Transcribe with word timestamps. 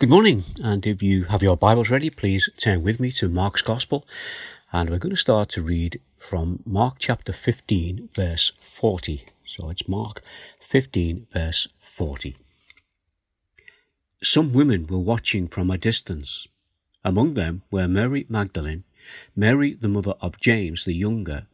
Good 0.00 0.10
morning, 0.10 0.44
and 0.62 0.86
if 0.86 1.02
you 1.02 1.24
have 1.24 1.42
your 1.42 1.56
Bibles 1.56 1.90
ready, 1.90 2.08
please 2.08 2.48
turn 2.56 2.84
with 2.84 3.00
me 3.00 3.10
to 3.10 3.28
Mark's 3.28 3.62
Gospel, 3.62 4.06
and 4.72 4.88
we're 4.88 5.00
going 5.00 5.10
to 5.10 5.16
start 5.16 5.48
to 5.48 5.60
read 5.60 6.00
from 6.16 6.62
Mark 6.64 6.98
chapter 7.00 7.32
15, 7.32 8.10
verse 8.14 8.52
40. 8.60 9.24
So 9.44 9.70
it's 9.70 9.88
Mark 9.88 10.22
15, 10.60 11.26
verse 11.32 11.66
40. 11.80 12.36
Some 14.22 14.52
women 14.52 14.86
were 14.86 15.00
watching 15.00 15.48
from 15.48 15.68
a 15.68 15.76
distance. 15.76 16.46
Among 17.04 17.34
them 17.34 17.62
were 17.68 17.88
Mary 17.88 18.24
Magdalene, 18.28 18.84
Mary 19.34 19.74
the 19.74 19.88
mother 19.88 20.14
of 20.20 20.38
James 20.38 20.84
the 20.84 20.94
younger, 20.94 21.48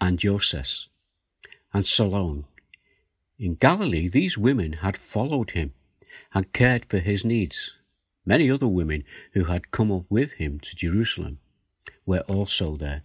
and 0.00 0.18
Joseph, 0.18 0.88
and 1.72 1.86
Salome. 1.86 2.46
In 3.38 3.54
Galilee, 3.54 4.08
these 4.08 4.36
women 4.36 4.72
had 4.82 4.96
followed 4.96 5.52
him 5.52 5.74
and 6.34 6.52
cared 6.52 6.86
for 6.86 6.98
his 6.98 7.24
needs. 7.24 7.76
Many 8.26 8.50
other 8.50 8.68
women 8.68 9.04
who 9.32 9.44
had 9.44 9.70
come 9.70 9.92
up 9.92 10.04
with 10.08 10.32
him 10.32 10.58
to 10.60 10.76
Jerusalem 10.76 11.40
were 12.06 12.20
also 12.20 12.76
there. 12.76 13.02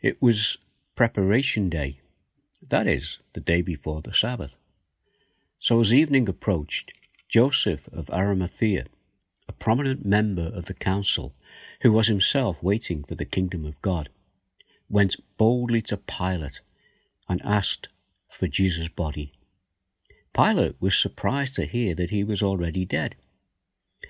It 0.00 0.20
was 0.22 0.58
preparation 0.94 1.68
day, 1.68 2.00
that 2.68 2.86
is, 2.86 3.18
the 3.32 3.40
day 3.40 3.62
before 3.62 4.00
the 4.00 4.14
Sabbath. 4.14 4.56
So 5.58 5.80
as 5.80 5.92
evening 5.92 6.28
approached, 6.28 6.92
Joseph 7.28 7.88
of 7.92 8.10
Arimathea, 8.10 8.86
a 9.48 9.52
prominent 9.52 10.04
member 10.04 10.50
of 10.54 10.66
the 10.66 10.74
council, 10.74 11.34
who 11.82 11.92
was 11.92 12.06
himself 12.06 12.62
waiting 12.62 13.04
for 13.04 13.14
the 13.14 13.24
kingdom 13.24 13.64
of 13.64 13.80
God, 13.82 14.08
went 14.88 15.16
boldly 15.38 15.82
to 15.82 15.96
Pilate 15.96 16.60
and 17.28 17.40
asked 17.42 17.88
for 18.28 18.46
Jesus' 18.46 18.88
body. 18.88 19.32
Pilate 20.34 20.76
was 20.80 20.96
surprised 20.96 21.54
to 21.56 21.66
hear 21.66 21.94
that 21.94 22.10
he 22.10 22.22
was 22.24 22.42
already 22.42 22.84
dead. 22.84 23.16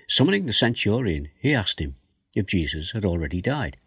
Summoning 0.07 0.45
the 0.45 0.53
centurion, 0.53 1.29
he 1.39 1.53
asked 1.53 1.79
him 1.79 1.95
if 2.35 2.47
Jesus 2.47 2.91
had 2.91 3.05
already 3.05 3.41
died. 3.41 3.77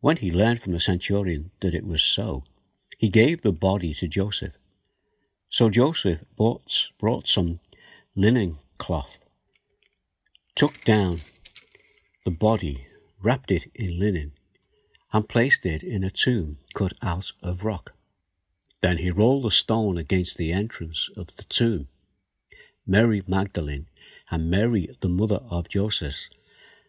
When 0.00 0.18
he 0.18 0.30
learned 0.30 0.60
from 0.62 0.72
the 0.72 0.80
centurion 0.80 1.50
that 1.60 1.74
it 1.74 1.86
was 1.86 2.02
so, 2.02 2.44
he 2.96 3.08
gave 3.08 3.42
the 3.42 3.52
body 3.52 3.94
to 3.94 4.08
Joseph. 4.08 4.54
So 5.50 5.70
Joseph 5.70 6.24
brought, 6.36 6.90
brought 6.98 7.26
some 7.26 7.60
linen 8.14 8.58
cloth, 8.76 9.18
took 10.54 10.84
down 10.84 11.20
the 12.24 12.30
body, 12.30 12.86
wrapped 13.20 13.50
it 13.50 13.70
in 13.74 13.98
linen, 13.98 14.32
and 15.12 15.28
placed 15.28 15.64
it 15.64 15.82
in 15.82 16.04
a 16.04 16.10
tomb 16.10 16.58
cut 16.74 16.92
out 17.02 17.32
of 17.42 17.64
rock. 17.64 17.94
Then 18.80 18.98
he 18.98 19.10
rolled 19.10 19.46
a 19.46 19.50
stone 19.50 19.96
against 19.96 20.36
the 20.36 20.52
entrance 20.52 21.10
of 21.16 21.28
the 21.36 21.44
tomb. 21.44 21.88
Mary 22.86 23.22
Magdalene 23.26 23.86
and 24.30 24.50
Mary, 24.50 24.88
the 25.00 25.08
mother 25.08 25.40
of 25.50 25.68
Joseph, 25.68 26.28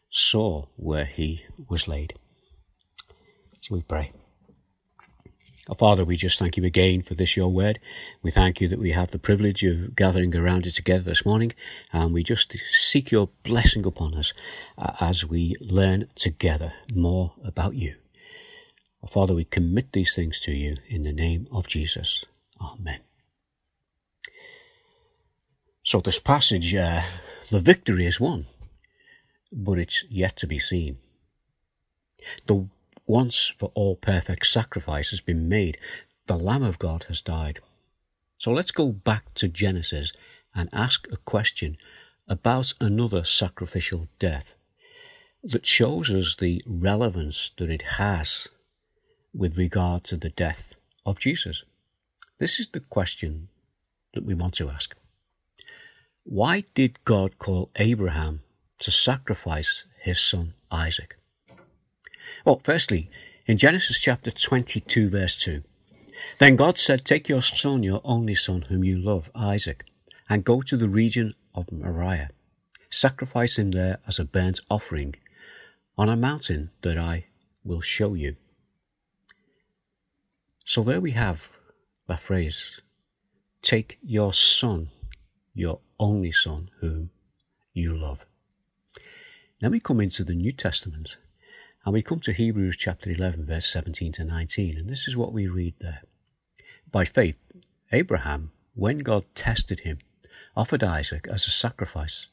saw 0.10 0.66
where 0.76 1.06
he 1.06 1.46
was 1.70 1.88
laid. 1.88 2.14
So 3.62 3.76
we 3.76 3.82
pray. 3.82 4.12
Our 5.70 5.76
Father, 5.76 6.04
we 6.04 6.18
just 6.18 6.40
thank 6.40 6.58
you 6.58 6.64
again 6.64 7.04
for 7.04 7.14
this, 7.14 7.38
your 7.38 7.50
word. 7.50 7.80
We 8.24 8.32
thank 8.32 8.60
you 8.60 8.68
that 8.70 8.80
we 8.80 8.92
have 8.92 9.12
the 9.12 9.20
privilege 9.20 9.64
of 9.64 9.96
gathering 9.96 10.36
around 10.36 10.66
it 10.66 10.74
together 10.74 11.04
this 11.04 11.28
morning, 11.28 11.54
and 11.94 12.12
we 12.12 12.24
just 12.24 12.52
seek 12.54 13.12
your 13.12 13.30
blessing 13.44 13.86
upon 13.86 14.16
us 14.16 14.34
uh, 14.80 14.94
as 15.00 15.26
we 15.26 15.56
learn 15.62 16.08
together 16.16 16.74
more 16.96 17.34
about 17.44 17.76
you. 17.76 17.96
Our 19.04 19.10
Father, 19.10 19.36
we 19.36 19.46
commit 19.46 19.94
these 19.94 20.16
things 20.16 20.40
to 20.42 20.52
you 20.52 20.78
in 20.88 21.04
the 21.04 21.14
name 21.14 21.48
of 21.52 21.68
Jesus. 21.68 22.26
Amen. 22.60 23.02
So 25.84 26.02
this 26.02 26.20
passage 26.20 26.74
uh, 26.74 27.04
the 27.50 27.60
victory 27.60 28.06
is 28.06 28.20
won, 28.20 28.46
but 29.52 29.80
it's 29.80 30.04
yet 30.10 30.36
to 30.38 30.48
be 30.48 30.60
seen. 30.60 30.98
The 32.46 32.68
once 33.08 33.52
for 33.58 33.72
all 33.74 33.96
perfect 33.96 34.46
sacrifice 34.46 35.10
has 35.10 35.22
been 35.22 35.50
made. 35.50 35.78
The 36.28 36.38
Lamb 36.38 36.64
of 36.64 36.78
God 36.78 37.06
has 37.06 37.22
died. 37.22 37.60
So 38.38 38.52
let's 38.52 38.72
go 38.72 38.92
back 38.92 39.34
to 39.36 39.48
Genesis 39.48 40.14
and 40.54 40.70
ask 40.72 41.08
a 41.12 41.18
question 41.18 41.78
about 42.28 42.74
another 42.80 43.24
sacrificial 43.24 44.08
death 44.20 44.56
that 45.44 45.66
shows 45.66 46.12
us 46.12 46.36
the 46.36 46.64
relevance 46.68 47.52
that 47.58 47.72
it 47.72 47.82
has 47.82 48.48
with 49.34 49.58
regard 49.58 50.04
to 50.04 50.18
the 50.18 50.30
death 50.30 50.76
of 51.06 51.20
Jesus. 51.20 51.64
This 52.38 52.60
is 52.60 52.68
the 52.68 52.80
question 52.80 53.50
that 54.14 54.26
we 54.26 54.36
want 54.36 54.54
to 54.56 54.70
ask. 54.70 54.96
Why 56.32 56.66
did 56.76 57.04
God 57.06 57.40
call 57.40 57.72
Abraham 57.78 58.42
to 58.82 58.92
sacrifice 58.92 59.86
his 60.00 60.20
son 60.20 60.54
Isaac? 60.70 61.18
Well, 62.46 62.62
firstly, 62.64 63.10
in 63.48 63.58
Genesis 63.58 64.00
chapter 64.00 64.30
22, 64.30 65.10
verse 65.10 65.36
2, 65.42 65.64
then 66.38 66.56
God 66.56 66.78
said, 66.78 67.04
Take 67.04 67.30
your 67.30 67.42
son, 67.42 67.82
your 67.82 68.02
only 68.04 68.36
son, 68.36 68.62
whom 68.70 68.84
you 68.84 68.96
love, 69.00 69.32
Isaac, 69.34 69.86
and 70.30 70.44
go 70.44 70.62
to 70.62 70.78
the 70.78 70.88
region 70.88 71.34
of 71.56 71.72
Moriah. 71.72 72.30
Sacrifice 72.92 73.58
him 73.58 73.72
there 73.72 73.98
as 74.08 74.20
a 74.20 74.24
burnt 74.24 74.60
offering 74.70 75.16
on 75.98 76.10
a 76.10 76.16
mountain 76.16 76.70
that 76.84 77.00
I 77.00 77.26
will 77.64 77.82
show 77.82 78.14
you. 78.14 78.36
So 80.64 80.84
there 80.84 81.02
we 81.02 81.14
have 81.14 81.54
a 82.08 82.18
phrase 82.18 82.82
Take 83.64 83.98
your 84.04 84.32
son, 84.32 84.90
your 85.56 85.80
only 86.00 86.32
Son, 86.32 86.70
whom 86.80 87.12
you 87.74 87.96
love. 87.96 88.26
Now 89.62 89.70
we 89.70 89.80
come 89.80 90.00
into 90.00 90.24
the 90.24 90.36
New 90.36 90.52
Testament 90.52 91.18
and 91.86 91.94
we 91.94 92.02
come 92.02 92.20
to 92.22 92.34
Hebrews 92.34 92.78
chapter 92.78 93.10
11, 93.10 93.46
verse 93.46 93.68
17 93.68 94.14
to 94.14 94.24
19, 94.24 94.78
and 94.78 94.90
this 94.90 95.08
is 95.08 95.18
what 95.18 95.34
we 95.34 95.48
read 95.48 95.76
there. 95.80 96.02
By 96.92 97.06
faith, 97.06 97.38
Abraham, 97.92 98.52
when 98.74 99.00
God 99.00 99.26
tested 99.36 99.82
him, 99.82 100.00
offered 100.56 100.84
Isaac 100.84 101.28
as 101.28 101.46
a 101.46 101.52
sacrifice. 101.52 102.28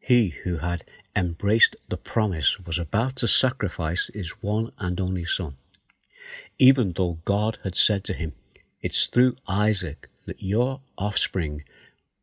He 0.00 0.28
who 0.44 0.58
had 0.58 0.84
embraced 1.14 1.76
the 1.88 1.96
promise 1.96 2.60
was 2.60 2.78
about 2.78 3.16
to 3.16 3.28
sacrifice 3.28 4.10
his 4.14 4.30
one 4.42 4.72
and 4.78 5.00
only 5.00 5.24
son, 5.24 5.56
even 6.58 6.92
though 6.92 7.18
God 7.24 7.58
had 7.64 7.76
said 7.76 8.04
to 8.04 8.12
him, 8.12 8.32
It's 8.80 9.06
through 9.06 9.36
Isaac 9.48 10.08
that 10.26 10.42
your 10.42 10.80
offspring 10.98 11.64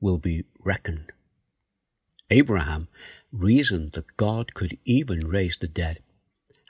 will 0.03 0.17
be 0.17 0.43
reckoned. 0.59 1.13
Abraham 2.29 2.89
reasoned 3.31 3.93
that 3.93 4.17
God 4.17 4.53
could 4.53 4.77
even 4.83 5.21
raise 5.21 5.57
the 5.57 5.67
dead, 5.67 5.99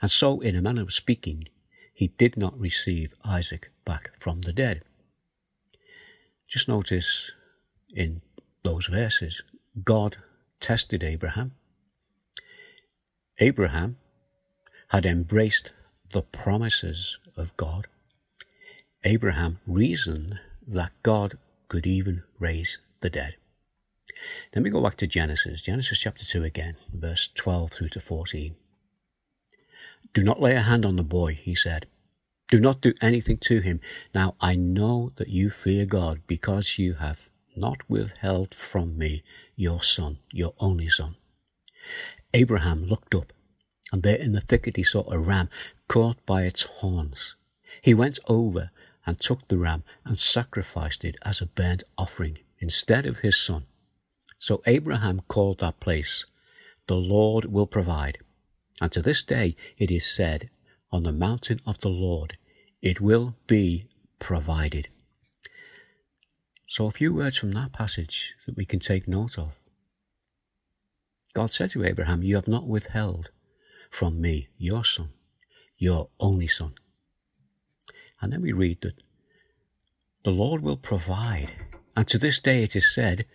and 0.00 0.10
so, 0.10 0.40
in 0.40 0.54
a 0.54 0.62
manner 0.62 0.82
of 0.82 0.92
speaking, 0.92 1.44
he 1.92 2.08
did 2.08 2.36
not 2.36 2.58
receive 2.58 3.12
Isaac 3.24 3.70
back 3.84 4.12
from 4.20 4.42
the 4.42 4.52
dead. 4.52 4.82
Just 6.48 6.68
notice 6.68 7.32
in 7.94 8.22
those 8.62 8.86
verses, 8.86 9.42
God 9.84 10.18
tested 10.60 11.02
Abraham. 11.02 11.52
Abraham 13.40 13.96
had 14.88 15.04
embraced 15.04 15.72
the 16.12 16.22
promises 16.22 17.18
of 17.36 17.56
God. 17.56 17.86
Abraham 19.02 19.58
reasoned 19.66 20.38
that 20.66 20.92
God 21.02 21.36
could 21.68 21.86
even 21.86 22.22
raise 22.38 22.78
the 23.04 23.10
dead. 23.10 23.36
Then 24.52 24.62
we 24.62 24.70
go 24.70 24.82
back 24.82 24.96
to 24.96 25.06
Genesis, 25.06 25.60
Genesis 25.60 25.98
chapter 25.98 26.24
2 26.24 26.42
again, 26.42 26.76
verse 26.90 27.28
12 27.34 27.70
through 27.70 27.90
to 27.90 28.00
14. 28.00 28.56
Do 30.14 30.24
not 30.24 30.40
lay 30.40 30.56
a 30.56 30.62
hand 30.62 30.86
on 30.86 30.96
the 30.96 31.02
boy, 31.02 31.34
he 31.34 31.54
said. 31.54 31.86
Do 32.48 32.58
not 32.58 32.80
do 32.80 32.94
anything 33.02 33.36
to 33.42 33.60
him. 33.60 33.80
Now 34.14 34.36
I 34.40 34.54
know 34.54 35.12
that 35.16 35.28
you 35.28 35.50
fear 35.50 35.84
God 35.84 36.22
because 36.26 36.78
you 36.78 36.94
have 36.94 37.28
not 37.54 37.78
withheld 37.90 38.54
from 38.54 38.96
me 38.96 39.22
your 39.54 39.82
son, 39.82 40.18
your 40.32 40.54
only 40.58 40.88
son. 40.88 41.16
Abraham 42.32 42.84
looked 42.84 43.14
up, 43.14 43.34
and 43.92 44.02
there 44.02 44.16
in 44.16 44.32
the 44.32 44.40
thicket 44.40 44.76
he 44.76 44.82
saw 44.82 45.10
a 45.10 45.18
ram 45.18 45.50
caught 45.88 46.24
by 46.24 46.44
its 46.44 46.62
horns. 46.62 47.36
He 47.82 47.92
went 47.92 48.18
over 48.28 48.70
and 49.04 49.20
took 49.20 49.46
the 49.48 49.58
ram 49.58 49.84
and 50.06 50.18
sacrificed 50.18 51.04
it 51.04 51.16
as 51.22 51.42
a 51.42 51.46
burnt 51.46 51.82
offering 51.98 52.38
instead 52.64 53.04
of 53.04 53.18
his 53.18 53.36
son. 53.36 53.66
So 54.38 54.62
Abraham 54.66 55.20
called 55.28 55.60
that 55.60 55.80
place, 55.80 56.24
The 56.86 56.96
Lord 56.96 57.44
will 57.44 57.66
provide. 57.66 58.16
And 58.80 58.90
to 58.92 59.02
this 59.02 59.22
day 59.22 59.54
it 59.76 59.90
is 59.90 60.06
said, 60.06 60.48
On 60.90 61.02
the 61.02 61.12
mountain 61.12 61.60
of 61.66 61.82
the 61.82 61.90
Lord 61.90 62.38
it 62.80 63.02
will 63.02 63.36
be 63.46 63.86
provided. 64.18 64.88
So 66.66 66.86
a 66.86 66.90
few 66.90 67.12
words 67.12 67.36
from 67.36 67.52
that 67.52 67.74
passage 67.74 68.34
that 68.46 68.56
we 68.56 68.64
can 68.64 68.80
take 68.80 69.06
note 69.06 69.38
of. 69.38 69.52
God 71.34 71.52
said 71.52 71.70
to 71.72 71.84
Abraham, 71.84 72.22
You 72.22 72.36
have 72.36 72.48
not 72.48 72.66
withheld 72.66 73.30
from 73.90 74.22
me 74.22 74.48
your 74.56 74.84
son, 74.84 75.10
your 75.76 76.08
only 76.18 76.46
son. 76.46 76.72
And 78.22 78.32
then 78.32 78.40
we 78.40 78.52
read 78.52 78.78
that 78.80 79.02
the 80.24 80.30
Lord 80.30 80.62
will 80.62 80.78
provide 80.78 81.52
and 81.96 82.06
to 82.08 82.18
this 82.18 82.38
day 82.40 82.62
it 82.62 82.74
is 82.76 82.92
said, 82.92 83.26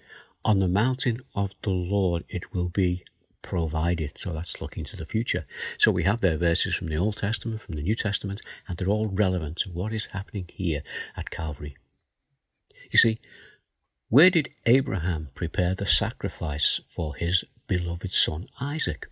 On 0.43 0.59
the 0.59 0.67
mountain 0.67 1.21
of 1.35 1.53
the 1.61 1.71
Lord 1.71 2.25
it 2.29 2.53
will 2.53 2.69
be 2.69 3.03
provided. 3.41 4.11
So 4.17 4.33
that's 4.33 4.61
looking 4.61 4.83
to 4.85 4.95
the 4.95 5.05
future. 5.05 5.45
So 5.77 5.91
we 5.91 6.03
have 6.03 6.21
there 6.21 6.37
verses 6.37 6.75
from 6.75 6.87
the 6.87 6.97
Old 6.97 7.17
Testament, 7.17 7.61
from 7.61 7.75
the 7.75 7.81
New 7.81 7.95
Testament, 7.95 8.41
and 8.67 8.77
they're 8.77 8.87
all 8.87 9.07
relevant 9.07 9.57
to 9.59 9.69
what 9.69 9.93
is 9.93 10.07
happening 10.07 10.49
here 10.53 10.81
at 11.15 11.29
Calvary. 11.29 11.75
You 12.91 12.99
see, 12.99 13.17
where 14.09 14.29
did 14.29 14.49
Abraham 14.65 15.29
prepare 15.35 15.75
the 15.75 15.85
sacrifice 15.85 16.81
for 16.87 17.15
his 17.15 17.43
beloved 17.67 18.11
son 18.11 18.47
Isaac? 18.59 19.07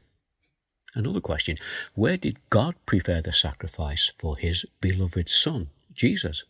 Another 0.96 1.22
question, 1.22 1.58
where 1.94 2.18
did 2.18 2.38
God 2.50 2.76
prepare 2.86 3.22
the 3.22 3.32
sacrifice 3.32 4.12
for 4.18 4.38
his 4.38 4.66
beloved 4.82 5.30
son, 5.30 5.70
Jesus? 5.94 6.44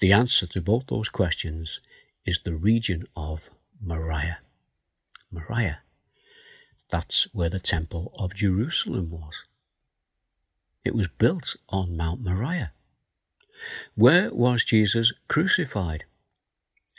The 0.00 0.12
answer 0.12 0.46
to 0.48 0.60
both 0.60 0.86
those 0.88 1.08
questions 1.08 1.80
is 2.24 2.40
the 2.44 2.54
region 2.54 3.06
of 3.16 3.50
Moriah. 3.82 4.38
Moriah. 5.30 5.80
That's 6.90 7.28
where 7.32 7.50
the 7.50 7.60
Temple 7.60 8.12
of 8.18 8.34
Jerusalem 8.34 9.10
was. 9.10 9.44
It 10.84 10.94
was 10.94 11.08
built 11.08 11.56
on 11.68 11.96
Mount 11.96 12.22
Moriah. 12.22 12.72
Where 13.94 14.32
was 14.32 14.64
Jesus 14.64 15.12
crucified? 15.28 16.04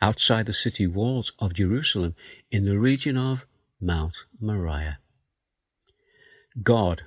outside 0.02 0.48
the 0.48 0.54
city 0.54 0.88
walls 0.88 1.32
of 1.40 1.54
Jerusalem 1.54 2.16
in 2.50 2.66
the 2.66 2.80
region 2.80 3.18
of 3.18 3.46
Mount 3.80 4.26
Moriah. 4.40 5.00
God 6.64 7.04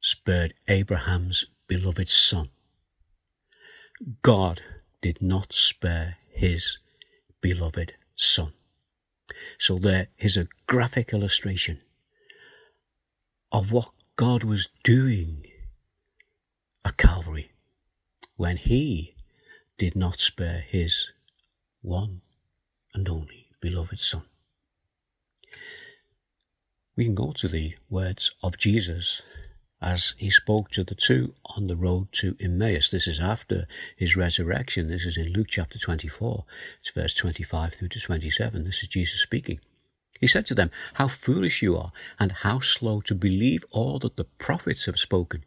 spared 0.00 0.54
Abraham's 0.68 1.46
beloved 1.66 2.08
son. 2.08 2.50
God 4.22 4.60
did 5.04 5.20
not 5.20 5.52
spare 5.52 6.16
his 6.32 6.78
beloved 7.42 7.92
son. 8.16 8.54
So 9.58 9.78
there 9.78 10.08
is 10.16 10.38
a 10.38 10.48
graphic 10.66 11.12
illustration 11.12 11.82
of 13.52 13.70
what 13.70 13.90
God 14.16 14.44
was 14.44 14.70
doing 14.82 15.44
at 16.86 16.96
Calvary 16.96 17.52
when 18.36 18.56
he 18.56 19.14
did 19.76 19.94
not 19.94 20.20
spare 20.20 20.64
his 20.66 21.12
one 21.82 22.22
and 22.94 23.06
only 23.06 23.48
beloved 23.60 23.98
Son. 23.98 24.24
We 26.96 27.04
can 27.04 27.14
go 27.14 27.32
to 27.32 27.48
the 27.48 27.74
words 27.90 28.30
of 28.42 28.56
Jesus 28.56 29.20
as 29.84 30.14
he 30.16 30.30
spoke 30.30 30.70
to 30.70 30.82
the 30.82 30.94
two 30.94 31.34
on 31.56 31.66
the 31.66 31.76
road 31.76 32.10
to 32.10 32.34
Emmaus. 32.40 32.90
This 32.90 33.06
is 33.06 33.20
after 33.20 33.66
his 33.94 34.16
resurrection. 34.16 34.88
This 34.88 35.04
is 35.04 35.18
in 35.18 35.30
Luke 35.34 35.48
chapter 35.50 35.78
24. 35.78 36.46
It's 36.80 36.90
verse 36.90 37.14
25 37.14 37.74
through 37.74 37.88
to 37.88 38.00
27. 38.00 38.64
This 38.64 38.82
is 38.82 38.88
Jesus 38.88 39.20
speaking. 39.20 39.60
He 40.20 40.26
said 40.26 40.46
to 40.46 40.54
them, 40.54 40.70
How 40.94 41.08
foolish 41.08 41.60
you 41.60 41.76
are, 41.76 41.92
and 42.18 42.32
how 42.32 42.60
slow 42.60 43.02
to 43.02 43.14
believe 43.14 43.62
all 43.72 43.98
that 43.98 44.16
the 44.16 44.24
prophets 44.24 44.86
have 44.86 44.98
spoken. 44.98 45.44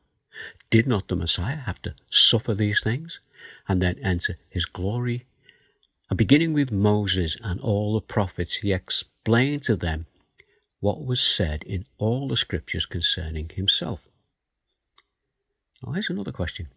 Did 0.70 0.86
not 0.86 1.08
the 1.08 1.16
Messiah 1.16 1.56
have 1.56 1.82
to 1.82 1.96
suffer 2.12 2.54
these 2.54 2.80
things 2.80 3.20
and 3.68 3.82
then 3.82 3.98
enter 4.04 4.38
his 4.50 4.66
glory? 4.66 5.26
And 6.12 6.18
beginning 6.18 6.54
with 6.54 6.72
Moses 6.72 7.38
and 7.42 7.60
all 7.62 7.96
the 7.96 8.02
prophets, 8.02 8.58
he 8.58 8.72
explained 8.72 9.64
to 9.64 9.76
them 9.76 10.06
what 10.80 11.04
was 11.04 11.20
said 11.20 11.64
in 11.64 11.86
all 11.98 12.28
the 12.28 12.38
scriptures 12.38 12.86
concerning 12.86 13.50
himself. 13.50 14.08
Now, 15.84 15.94
here's 15.94 16.10
another 16.10 16.32
question 16.32 16.68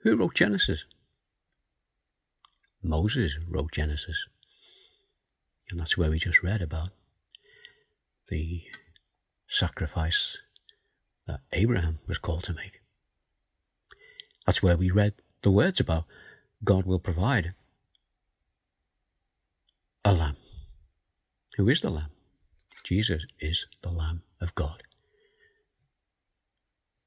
Who 0.00 0.16
wrote 0.16 0.34
Genesis? 0.34 0.86
Moses 2.82 3.38
wrote 3.48 3.72
Genesis. 3.72 4.26
And 5.70 5.78
that's 5.78 5.96
where 5.96 6.10
we 6.10 6.18
just 6.18 6.42
read 6.42 6.60
about 6.60 6.90
the 8.28 8.62
sacrifice 9.46 10.38
that 11.26 11.40
Abraham 11.52 12.00
was 12.06 12.18
called 12.18 12.44
to 12.44 12.54
make. 12.54 12.80
That's 14.46 14.62
where 14.62 14.76
we 14.76 14.90
read 14.90 15.14
the 15.42 15.50
words 15.50 15.80
about 15.80 16.04
God 16.64 16.84
will 16.84 16.98
provide 16.98 17.54
a 20.04 20.12
lamb. 20.12 20.36
Who 21.56 21.68
is 21.68 21.80
the 21.80 21.90
lamb? 21.90 22.10
Jesus 22.84 23.24
is 23.38 23.66
the 23.82 23.90
lamb 23.90 24.22
of 24.40 24.54
God. 24.54 24.82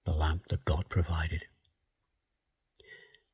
The 0.05 0.13
lamp 0.13 0.47
that 0.49 0.65
God 0.65 0.87
provided. 0.87 1.45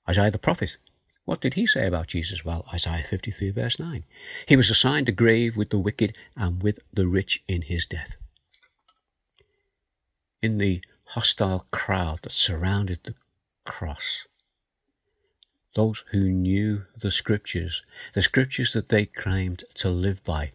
Isaiah 0.08 0.32
the 0.32 0.40
prophet, 0.40 0.78
what 1.26 1.42
did 1.42 1.54
he 1.54 1.68
say 1.68 1.86
about 1.86 2.08
Jesus? 2.08 2.44
Well, 2.44 2.66
Isaiah 2.74 3.04
53 3.04 3.52
verse 3.52 3.78
9. 3.78 4.04
He 4.48 4.56
was 4.56 4.70
assigned 4.70 5.08
a 5.08 5.12
grave 5.12 5.56
with 5.56 5.70
the 5.70 5.80
wicked 5.80 6.18
and 6.36 6.64
with 6.64 6.80
the 6.92 7.08
rich 7.08 7.44
in 7.48 7.64
his 7.64 7.86
death. 7.86 8.16
In 10.42 10.58
the 10.58 10.84
hostile 11.08 11.68
crowd 11.72 12.20
that 12.24 12.32
surrounded 12.32 13.04
the 13.04 13.16
cross, 13.66 14.28
those 15.76 16.04
who 16.12 16.30
knew 16.30 16.86
the 16.98 17.12
scriptures, 17.12 17.84
the 18.14 18.22
scriptures 18.22 18.74
that 18.74 18.90
they 18.90 19.06
claimed 19.06 19.64
to 19.76 19.90
live 19.90 20.24
by, 20.24 20.54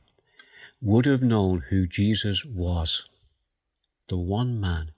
would 0.83 1.05
have 1.05 1.23
known 1.23 1.65
who 1.69 1.87
Jesus 1.87 2.45
was. 2.45 3.09
The 4.09 4.19
one 4.19 4.61
man 4.61 4.91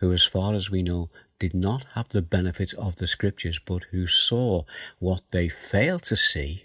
who, 0.00 0.12
as 0.12 0.24
far 0.24 0.54
as 0.54 0.70
we 0.70 0.82
know, 0.82 1.10
did 1.38 1.54
not 1.54 1.84
have 1.94 2.08
the 2.08 2.22
benefit 2.22 2.74
of 2.74 2.96
the 2.96 3.06
scriptures, 3.06 3.58
but 3.64 3.84
who 3.90 4.06
saw 4.06 4.64
what 4.98 5.22
they 5.30 5.48
failed 5.48 6.02
to 6.02 6.16
see. 6.16 6.64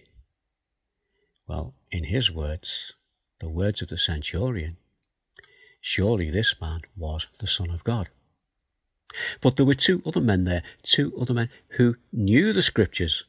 Well, 1.47 1.75
in 1.91 2.05
his 2.05 2.31
words, 2.31 2.93
the 3.39 3.49
words 3.49 3.81
of 3.81 3.89
the 3.89 3.97
centurion, 3.97 4.77
surely 5.79 6.29
this 6.29 6.55
man 6.59 6.79
was 6.97 7.27
the 7.39 7.47
Son 7.47 7.69
of 7.69 7.83
God. 7.83 8.09
But 9.41 9.55
there 9.55 9.65
were 9.65 9.75
two 9.75 10.01
other 10.05 10.21
men 10.21 10.45
there, 10.45 10.63
two 10.83 11.15
other 11.19 11.33
men 11.33 11.49
who 11.71 11.95
knew 12.11 12.53
the 12.53 12.63
scriptures. 12.63 13.25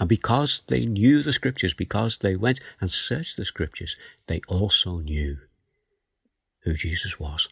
And 0.00 0.08
because 0.08 0.62
they 0.66 0.86
knew 0.86 1.22
the 1.22 1.32
scriptures, 1.32 1.74
because 1.74 2.18
they 2.18 2.34
went 2.34 2.60
and 2.80 2.90
searched 2.90 3.36
the 3.36 3.44
scriptures, 3.44 3.96
they 4.26 4.40
also 4.48 4.98
knew 4.98 5.38
who 6.62 6.74
Jesus 6.74 7.20
was. 7.20 7.48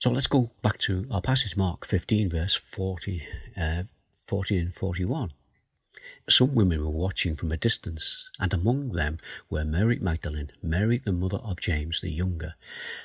So 0.00 0.10
let's 0.10 0.28
go 0.28 0.52
back 0.62 0.78
to 0.78 1.04
our 1.10 1.20
passage, 1.20 1.56
Mark 1.56 1.84
15, 1.84 2.30
verse 2.30 2.54
40, 2.54 3.26
uh, 3.56 3.82
40 4.26 4.58
and 4.58 4.74
41. 4.74 5.32
Some 6.28 6.54
women 6.54 6.84
were 6.84 6.90
watching 6.90 7.34
from 7.34 7.50
a 7.50 7.56
distance, 7.56 8.30
and 8.38 8.54
among 8.54 8.90
them 8.90 9.18
were 9.50 9.64
Mary 9.64 9.98
Magdalene, 9.98 10.52
Mary 10.62 10.98
the 10.98 11.12
mother 11.12 11.38
of 11.38 11.60
James 11.60 12.00
the 12.00 12.10
younger, 12.10 12.54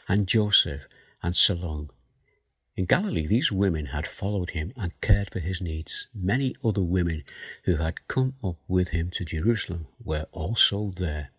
and 0.07 0.27
Joseph, 0.27 0.87
and 1.23 1.35
Salome, 1.35 1.89
in 2.75 2.85
Galilee, 2.85 3.27
these 3.27 3.51
women 3.51 3.87
had 3.87 4.07
followed 4.07 4.51
him 4.51 4.73
and 4.75 4.99
cared 4.99 5.29
for 5.31 5.39
his 5.39 5.61
needs. 5.61 6.07
Many 6.13 6.55
other 6.63 6.81
women 6.81 7.23
who 7.65 7.75
had 7.75 8.07
come 8.07 8.33
up 8.43 8.57
with 8.67 8.89
him 8.89 9.11
to 9.11 9.25
Jerusalem 9.25 9.87
were 10.03 10.25
also 10.31 10.89
there. 10.89 11.29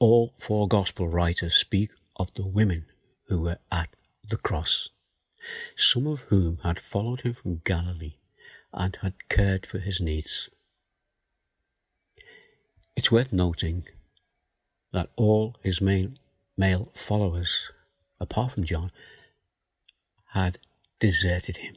All 0.00 0.34
four 0.36 0.66
gospel 0.66 1.08
writers 1.08 1.54
speak 1.54 1.90
of 2.16 2.34
the 2.34 2.44
women 2.44 2.86
who 3.28 3.40
were 3.40 3.58
at 3.70 3.94
the 4.28 4.36
cross, 4.36 4.88
some 5.76 6.06
of 6.06 6.20
whom 6.28 6.58
had 6.62 6.80
followed 6.80 7.22
him 7.22 7.34
from 7.34 7.62
Galilee 7.64 8.14
and 8.72 8.96
had 8.96 9.28
cared 9.28 9.66
for 9.66 9.78
his 9.78 10.00
needs. 10.00 10.48
It's 12.96 13.12
worth 13.12 13.32
noting 13.32 13.84
that 14.92 15.10
all 15.16 15.56
his 15.62 15.80
main 15.80 16.18
male 16.56 16.90
followers, 16.94 17.70
apart 18.20 18.52
from 18.52 18.64
John, 18.64 18.90
had 20.32 20.58
deserted 21.00 21.58
him. 21.58 21.76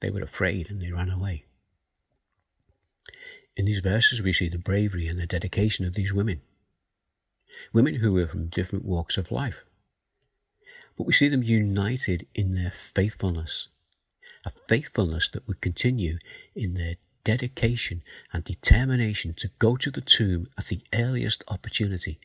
They 0.00 0.10
were 0.10 0.22
afraid 0.22 0.70
and 0.70 0.80
they 0.80 0.92
ran 0.92 1.10
away. 1.10 1.44
In 3.56 3.66
these 3.66 3.80
verses, 3.80 4.22
we 4.22 4.32
see 4.32 4.48
the 4.48 4.58
bravery 4.58 5.06
and 5.08 5.18
the 5.18 5.26
dedication 5.26 5.84
of 5.84 5.94
these 5.94 6.12
women. 6.12 6.40
Women 7.72 7.96
who 7.96 8.12
were 8.12 8.26
from 8.26 8.48
different 8.48 8.84
walks 8.84 9.18
of 9.18 9.30
life. 9.30 9.64
But 10.96 11.06
we 11.06 11.12
see 11.12 11.28
them 11.28 11.42
united 11.42 12.26
in 12.34 12.54
their 12.54 12.70
faithfulness, 12.70 13.68
a 14.44 14.50
faithfulness 14.50 15.28
that 15.30 15.46
would 15.46 15.60
continue 15.60 16.18
in 16.54 16.74
their 16.74 16.96
dedication 17.24 18.02
and 18.32 18.44
determination 18.44 19.34
to 19.34 19.50
go 19.58 19.76
to 19.76 19.90
the 19.90 20.00
tomb 20.00 20.48
at 20.58 20.66
the 20.66 20.82
earliest 20.92 21.44
opportunity 21.48 22.18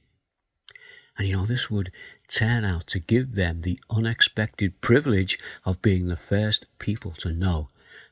and 1.17 1.27
you 1.27 1.33
know, 1.33 1.45
this 1.45 1.69
would 1.69 1.91
turn 2.27 2.63
out 2.63 2.85
to 2.87 2.99
give 2.99 3.33
them 3.33 3.61
the 3.61 3.79
unexpected 3.89 4.81
privilege 4.81 5.39
of 5.65 5.81
being 5.81 6.07
the 6.07 6.15
first 6.15 6.65
people 6.77 7.11
to 7.11 7.31
know 7.31 7.69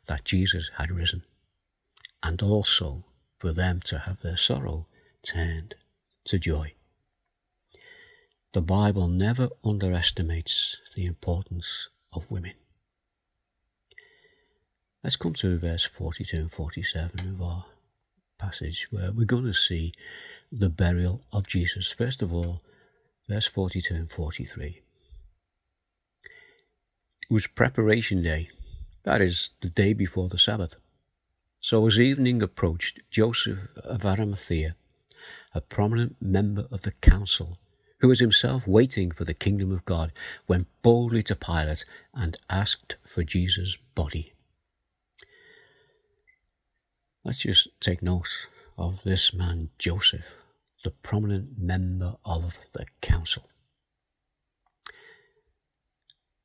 that 0.07 0.25
Jesus 0.25 0.71
had 0.77 0.91
risen, 0.91 1.23
and 2.23 2.41
also 2.41 3.05
for 3.37 3.51
them 3.51 3.79
to 3.85 3.99
have 3.99 4.21
their 4.21 4.37
sorrow 4.37 4.87
turned 5.21 5.75
to 6.25 6.39
joy. 6.39 6.73
The 8.55 8.61
Bible 8.61 9.09
never 9.09 9.49
underestimates 9.65 10.79
the 10.95 11.05
importance 11.05 11.89
of 12.13 12.31
women. 12.31 12.53
Let's 15.03 15.17
come 15.17 15.33
to 15.33 15.59
verse 15.59 15.83
42 15.83 16.37
and 16.37 16.49
47 16.49 17.19
of 17.19 17.41
our 17.41 17.65
passage 18.37 18.87
where 18.91 19.11
we're 19.11 19.25
going 19.25 19.43
to 19.43 19.53
see 19.53 19.91
the 20.53 20.69
burial 20.69 21.25
of 21.33 21.49
Jesus. 21.49 21.91
First 21.91 22.21
of 22.21 22.33
all, 22.33 22.61
verse 23.27 23.45
42 23.45 23.93
and 23.93 24.09
43. 24.09 24.81
It 26.23 27.33
was 27.33 27.47
preparation 27.47 28.23
day, 28.23 28.47
that 29.03 29.21
is, 29.21 29.49
the 29.59 29.69
day 29.69 29.91
before 29.91 30.29
the 30.29 30.39
Sabbath. 30.39 30.75
So 31.59 31.85
as 31.87 31.99
evening 31.99 32.41
approached, 32.41 33.01
Joseph 33.11 33.67
of 33.75 34.05
Arimathea, 34.05 34.77
a 35.53 35.59
prominent 35.59 36.15
member 36.21 36.69
of 36.71 36.83
the 36.83 36.91
council, 36.91 37.59
who 37.99 38.07
was 38.07 38.19
himself 38.19 38.67
waiting 38.67 39.11
for 39.11 39.23
the 39.23 39.33
kingdom 39.33 39.71
of 39.71 39.85
God, 39.85 40.11
went 40.47 40.67
boldly 40.81 41.23
to 41.23 41.35
Pilate 41.35 41.85
and 42.13 42.37
asked 42.49 42.97
for 43.03 43.23
Jesus' 43.23 43.77
body. 43.95 44.33
Let's 47.23 47.39
just 47.39 47.69
take 47.79 48.03
note 48.03 48.47
of 48.77 49.03
this 49.03 49.33
man, 49.33 49.69
Joseph, 49.79 50.35
the 50.83 50.91
prominent 50.91 51.57
member 51.57 52.17
of 52.23 52.59
the 52.73 52.85
council. 53.01 53.49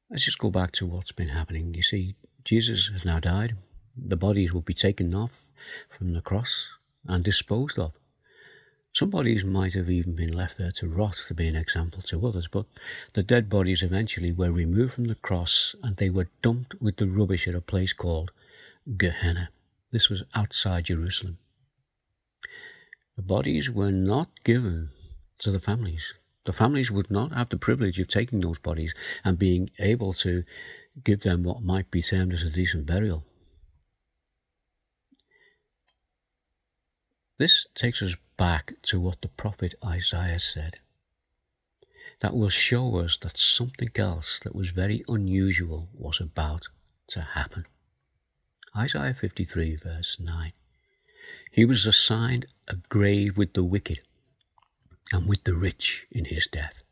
Let's 0.08 0.24
just 0.24 0.38
go 0.38 0.50
back 0.50 0.72
to 0.72 0.86
what's 0.86 1.12
been 1.12 1.28
happening. 1.28 1.74
You 1.74 1.82
see, 1.82 2.16
Jesus 2.44 2.88
has 2.88 3.04
now 3.04 3.20
died. 3.20 3.56
The 3.96 4.16
bodies 4.16 4.52
will 4.52 4.62
be 4.62 4.74
taken 4.74 5.14
off 5.14 5.50
from 5.88 6.12
the 6.12 6.22
cross 6.22 6.68
and 7.06 7.22
disposed 7.22 7.78
of. 7.78 7.92
Some 8.92 9.10
bodies 9.10 9.44
might 9.44 9.74
have 9.74 9.88
even 9.88 10.14
been 10.14 10.32
left 10.32 10.58
there 10.58 10.72
to 10.72 10.88
rot 10.88 11.14
to 11.28 11.34
be 11.34 11.46
an 11.46 11.56
example 11.56 12.02
to 12.02 12.26
others, 12.26 12.48
but 12.48 12.66
the 13.12 13.22
dead 13.22 13.48
bodies 13.48 13.82
eventually 13.82 14.32
were 14.32 14.50
removed 14.50 14.94
from 14.94 15.04
the 15.04 15.14
cross 15.14 15.74
and 15.82 15.96
they 15.96 16.10
were 16.10 16.28
dumped 16.42 16.74
with 16.80 16.96
the 16.96 17.08
rubbish 17.08 17.46
at 17.46 17.54
a 17.54 17.60
place 17.60 17.92
called 17.92 18.32
Gehenna. 18.96 19.50
This 19.92 20.08
was 20.08 20.24
outside 20.34 20.86
Jerusalem. 20.86 21.38
The 23.16 23.22
bodies 23.22 23.70
were 23.70 23.92
not 23.92 24.28
given 24.44 24.90
to 25.38 25.50
the 25.50 25.60
families 25.60 26.14
the 26.44 26.52
families 26.52 26.90
would 26.90 27.10
not 27.10 27.32
have 27.32 27.48
the 27.50 27.56
privilege 27.56 27.98
of 27.98 28.08
taking 28.08 28.40
those 28.40 28.58
bodies 28.58 28.94
and 29.24 29.38
being 29.38 29.70
able 29.78 30.12
to 30.12 30.44
give 31.04 31.20
them 31.20 31.42
what 31.42 31.62
might 31.62 31.90
be 31.90 32.02
termed 32.02 32.32
as 32.32 32.42
a 32.42 32.50
decent 32.50 32.86
burial. 32.86 33.24
This 37.38 37.66
takes 37.74 38.02
us 38.02 38.16
back 38.40 38.72
to 38.80 38.98
what 38.98 39.20
the 39.20 39.28
prophet 39.28 39.74
Isaiah 39.84 40.38
said. 40.38 40.78
That 42.20 42.34
will 42.34 42.48
show 42.48 42.96
us 42.96 43.18
that 43.18 43.36
something 43.36 43.90
else 43.96 44.40
that 44.40 44.54
was 44.54 44.70
very 44.70 45.04
unusual 45.08 45.90
was 45.92 46.22
about 46.22 46.68
to 47.08 47.20
happen. 47.20 47.66
Isaiah 48.74 49.12
53, 49.12 49.76
verse 49.76 50.16
9. 50.18 50.52
He 51.52 51.66
was 51.66 51.84
assigned 51.84 52.46
a 52.66 52.76
grave 52.88 53.36
with 53.36 53.52
the 53.52 53.62
wicked 53.62 53.98
and 55.12 55.28
with 55.28 55.44
the 55.44 55.54
rich 55.54 56.06
in 56.10 56.24
his 56.24 56.46
death. 56.46 56.82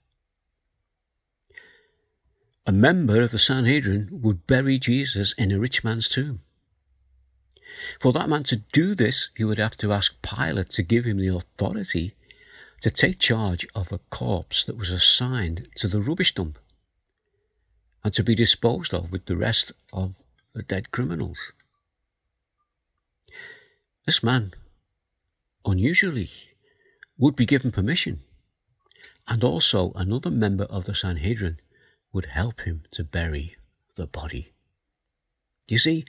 A 2.67 2.73
member 2.73 3.23
of 3.23 3.31
the 3.31 3.38
Sanhedrin 3.38 4.21
would 4.21 4.47
bury 4.47 4.78
Jesus 4.78 5.33
in 5.38 5.50
a 5.50 5.59
rich 5.59 5.83
man's 5.83 6.11
tomb. 6.11 6.43
For 8.00 8.12
that 8.12 8.28
man 8.28 8.44
to 8.44 8.56
do 8.73 8.94
this, 8.94 9.30
he 9.37 9.44
would 9.44 9.58
have 9.58 9.76
to 9.78 9.92
ask 9.92 10.14
Pilate 10.23 10.70
to 10.70 10.82
give 10.82 11.04
him 11.04 11.18
the 11.18 11.35
authority 11.35 12.14
to 12.80 12.90
take 12.90 13.18
charge 13.18 13.66
of 13.75 13.92
a 13.92 13.99
corpse 14.11 14.64
that 14.64 14.76
was 14.76 14.90
assigned 14.90 15.68
to 15.76 15.88
the 15.88 16.00
rubbish 16.00 16.35
dump 16.35 16.58
and 18.04 18.14
to 18.14 18.23
be 18.23 18.35
disposed 18.35 18.94
of 18.94 19.11
with 19.11 19.26
the 19.26 19.37
rest 19.37 19.73
of 19.92 20.14
the 20.54 20.62
dead 20.62 20.90
criminals. 20.90 21.52
This 24.06 24.23
man, 24.23 24.54
unusually, 25.66 26.30
would 27.18 27.37
be 27.37 27.47
given 27.47 27.70
permission, 27.73 28.23
and 29.26 29.44
also 29.44 29.92
another 29.94 30.30
member 30.30 30.64
of 30.64 30.85
the 30.85 30.94
Sanhedrin 30.94 31.61
would 32.12 32.26
help 32.26 32.62
him 32.62 32.85
to 32.92 33.04
bury 33.04 33.56
the 33.97 34.06
body. 34.06 34.52
You 35.66 35.78
see, 35.78 36.06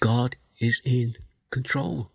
God 0.00 0.36
is 0.62 0.80
in 0.84 1.16
control. 1.50 2.10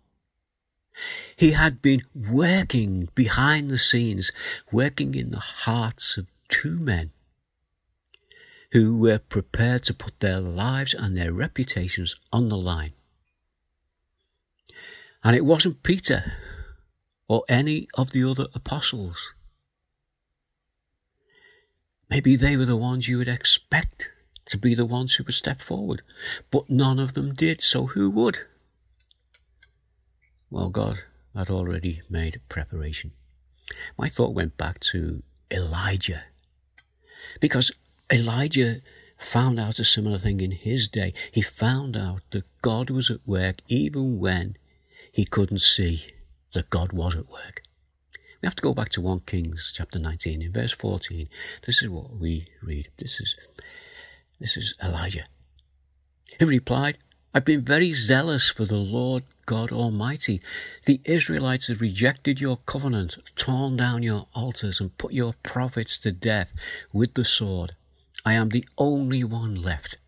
He 1.36 1.52
had 1.52 1.80
been 1.80 2.02
working 2.14 3.08
behind 3.14 3.70
the 3.70 3.78
scenes, 3.78 4.32
working 4.72 5.14
in 5.14 5.30
the 5.30 5.38
hearts 5.38 6.16
of 6.16 6.32
two 6.48 6.78
men 6.78 7.12
who 8.72 8.98
were 8.98 9.18
prepared 9.18 9.84
to 9.84 9.94
put 9.94 10.18
their 10.20 10.40
lives 10.40 10.94
and 10.94 11.16
their 11.16 11.32
reputations 11.32 12.16
on 12.32 12.48
the 12.48 12.56
line. 12.56 12.92
And 15.22 15.36
it 15.36 15.44
wasn't 15.44 15.82
Peter 15.82 16.32
or 17.28 17.44
any 17.48 17.86
of 17.94 18.10
the 18.10 18.28
other 18.28 18.46
apostles. 18.54 19.34
Maybe 22.10 22.34
they 22.36 22.56
were 22.56 22.64
the 22.64 22.76
ones 22.76 23.08
you 23.08 23.18
would 23.18 23.28
expect 23.28 24.10
to 24.48 24.58
be 24.58 24.74
the 24.74 24.86
ones 24.86 25.14
who 25.14 25.24
would 25.24 25.34
step 25.34 25.60
forward, 25.60 26.02
but 26.50 26.68
none 26.68 26.98
of 26.98 27.14
them 27.14 27.34
did, 27.34 27.62
so 27.62 27.86
who 27.86 28.10
would? 28.10 28.40
Well, 30.50 30.70
God 30.70 31.00
had 31.34 31.50
already 31.50 32.02
made 32.08 32.40
preparation. 32.48 33.12
My 33.96 34.08
thought 34.08 34.34
went 34.34 34.56
back 34.56 34.80
to 34.92 35.22
Elijah, 35.50 36.24
because 37.40 37.70
Elijah 38.10 38.80
found 39.18 39.58
out 39.58 39.78
a 39.78 39.84
similar 39.84 40.16
thing 40.16 40.40
in 40.40 40.52
his 40.52 40.88
day. 40.88 41.12
He 41.32 41.42
found 41.42 41.96
out 41.96 42.22
that 42.30 42.44
God 42.62 42.88
was 42.88 43.10
at 43.10 43.26
work 43.26 43.56
even 43.68 44.18
when 44.18 44.56
he 45.12 45.24
couldn't 45.24 45.60
see 45.60 46.12
that 46.54 46.70
God 46.70 46.92
was 46.92 47.16
at 47.16 47.28
work. 47.28 47.62
We 48.40 48.46
have 48.46 48.54
to 48.56 48.62
go 48.62 48.72
back 48.72 48.90
to 48.90 49.00
1 49.00 49.20
Kings 49.26 49.72
chapter 49.76 49.98
19 49.98 50.42
in 50.42 50.52
verse 50.52 50.72
14. 50.72 51.28
This 51.66 51.82
is 51.82 51.88
what 51.88 52.16
we 52.16 52.46
read. 52.62 52.88
This 52.98 53.20
is 53.20 53.34
this 54.38 54.56
is 54.56 54.74
Elijah. 54.82 55.26
He 56.38 56.44
replied, 56.44 56.98
I've 57.34 57.44
been 57.44 57.64
very 57.64 57.92
zealous 57.92 58.48
for 58.48 58.64
the 58.64 58.76
Lord 58.76 59.24
God 59.46 59.72
Almighty. 59.72 60.40
The 60.84 61.00
Israelites 61.04 61.68
have 61.68 61.80
rejected 61.80 62.40
your 62.40 62.58
covenant, 62.66 63.18
torn 63.36 63.76
down 63.76 64.02
your 64.02 64.28
altars, 64.34 64.80
and 64.80 64.96
put 64.98 65.12
your 65.12 65.34
prophets 65.42 65.98
to 66.00 66.12
death 66.12 66.52
with 66.92 67.14
the 67.14 67.24
sword. 67.24 67.74
I 68.24 68.34
am 68.34 68.50
the 68.50 68.66
only 68.76 69.24
one 69.24 69.54
left, 69.54 69.98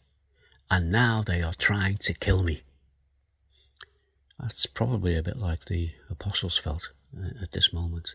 and 0.70 0.90
now 0.92 1.22
they 1.22 1.42
are 1.42 1.54
trying 1.54 1.98
to 1.98 2.14
kill 2.14 2.42
me. 2.42 2.62
That's 4.38 4.66
probably 4.66 5.16
a 5.16 5.22
bit 5.22 5.36
like 5.36 5.66
the 5.66 5.90
apostles 6.08 6.56
felt 6.56 6.90
uh, 7.16 7.42
at 7.42 7.52
this 7.52 7.72
moment 7.72 8.14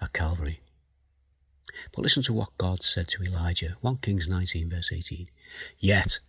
at 0.00 0.12
Calvary. 0.12 0.60
But 1.92 2.02
listen 2.02 2.22
to 2.24 2.32
what 2.32 2.56
God 2.58 2.82
said 2.82 3.08
to 3.08 3.22
Elijah 3.22 3.76
1 3.80 3.98
Kings 3.98 4.28
19, 4.28 4.70
verse 4.70 4.92
18. 4.92 5.28
Yet 5.78 6.20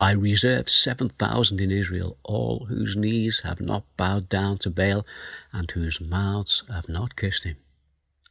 I 0.00 0.12
reserve 0.12 0.68
7,000 0.68 1.60
in 1.60 1.70
Israel, 1.70 2.18
all 2.22 2.66
whose 2.66 2.96
knees 2.96 3.40
have 3.40 3.60
not 3.60 3.84
bowed 3.96 4.28
down 4.28 4.58
to 4.58 4.70
Baal 4.70 5.06
and 5.52 5.70
whose 5.70 6.00
mouths 6.00 6.64
have 6.68 6.88
not 6.88 7.16
kissed 7.16 7.44
him. 7.44 7.56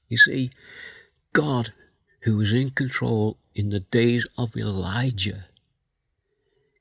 You 0.08 0.18
see, 0.18 0.52
God, 1.34 1.74
who 2.22 2.38
was 2.38 2.54
in 2.54 2.70
control 2.72 3.38
in 3.56 3.70
the 3.70 3.80
days 3.80 4.28
of 4.38 4.56
Elijah, 4.56 5.46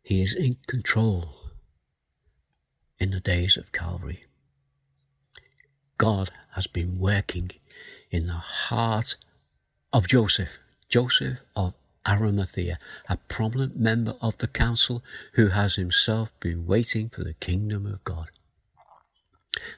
he 0.03 0.23
is 0.23 0.35
in 0.35 0.59
control 0.67 1.35
in 2.99 3.11
the 3.11 3.21
days 3.21 3.57
of 3.57 3.73
Calvary. 3.73 4.23
God 5.97 6.31
has 6.53 6.67
been 6.67 6.99
working 6.99 7.51
in 8.11 8.27
the 8.27 8.33
heart 8.33 9.17
of 9.93 10.09
Joseph, 10.09 10.59
Joseph 10.89 11.41
of 11.57 11.73
Arimathea, 12.07 12.79
a 13.09 13.17
prominent 13.17 13.79
member 13.79 14.15
of 14.21 14.39
the 14.39 14.47
council 14.47 15.03
who 15.35 15.49
has 15.49 15.77
himself 15.77 16.39
been 16.41 16.67
waiting 16.67 17.09
for 17.09 17.25
the 17.25 17.35
kingdom 17.35 17.87
of 17.87 18.05
God. 18.05 18.31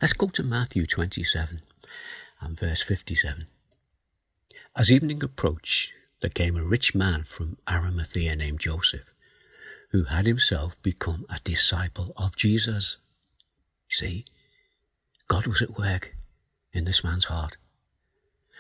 Let's 0.01 0.15
go 0.15 0.29
to 0.29 0.43
Matthew 0.43 0.87
27 0.87 1.61
and 2.41 2.59
verse 2.59 2.83
57. 2.83 3.47
As 4.75 4.91
evening 4.91 5.23
approached, 5.23 5.93
there 6.21 6.31
came 6.31 6.57
a 6.57 6.65
rich 6.65 6.95
man 6.95 7.25
from 7.25 7.59
Arimathea 7.69 8.37
named 8.37 8.61
Joseph, 8.61 9.13
who 9.91 10.05
had 10.05 10.27
himself 10.27 10.81
become 10.83 11.27
a 11.29 11.41
disciple 11.45 12.13
of 12.17 12.37
Jesus. 12.37 12.97
See, 13.89 14.25
God 15.29 15.47
was 15.47 15.63
at 15.63 15.79
work 15.79 16.15
in 16.73 16.85
this 16.85 17.05
man's 17.05 17.27
heart. 17.27 17.57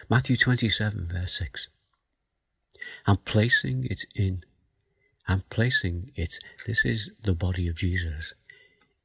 Matthew 0.08 0.37
27, 0.37 1.08
verse 1.12 1.32
6. 1.38 1.68
And 3.06 3.24
placing 3.24 3.84
it 3.84 4.04
in, 4.14 4.44
and 5.28 5.48
placing 5.50 6.12
it, 6.14 6.38
this 6.66 6.84
is 6.84 7.10
the 7.22 7.34
body 7.34 7.68
of 7.68 7.76
Jesus, 7.76 8.34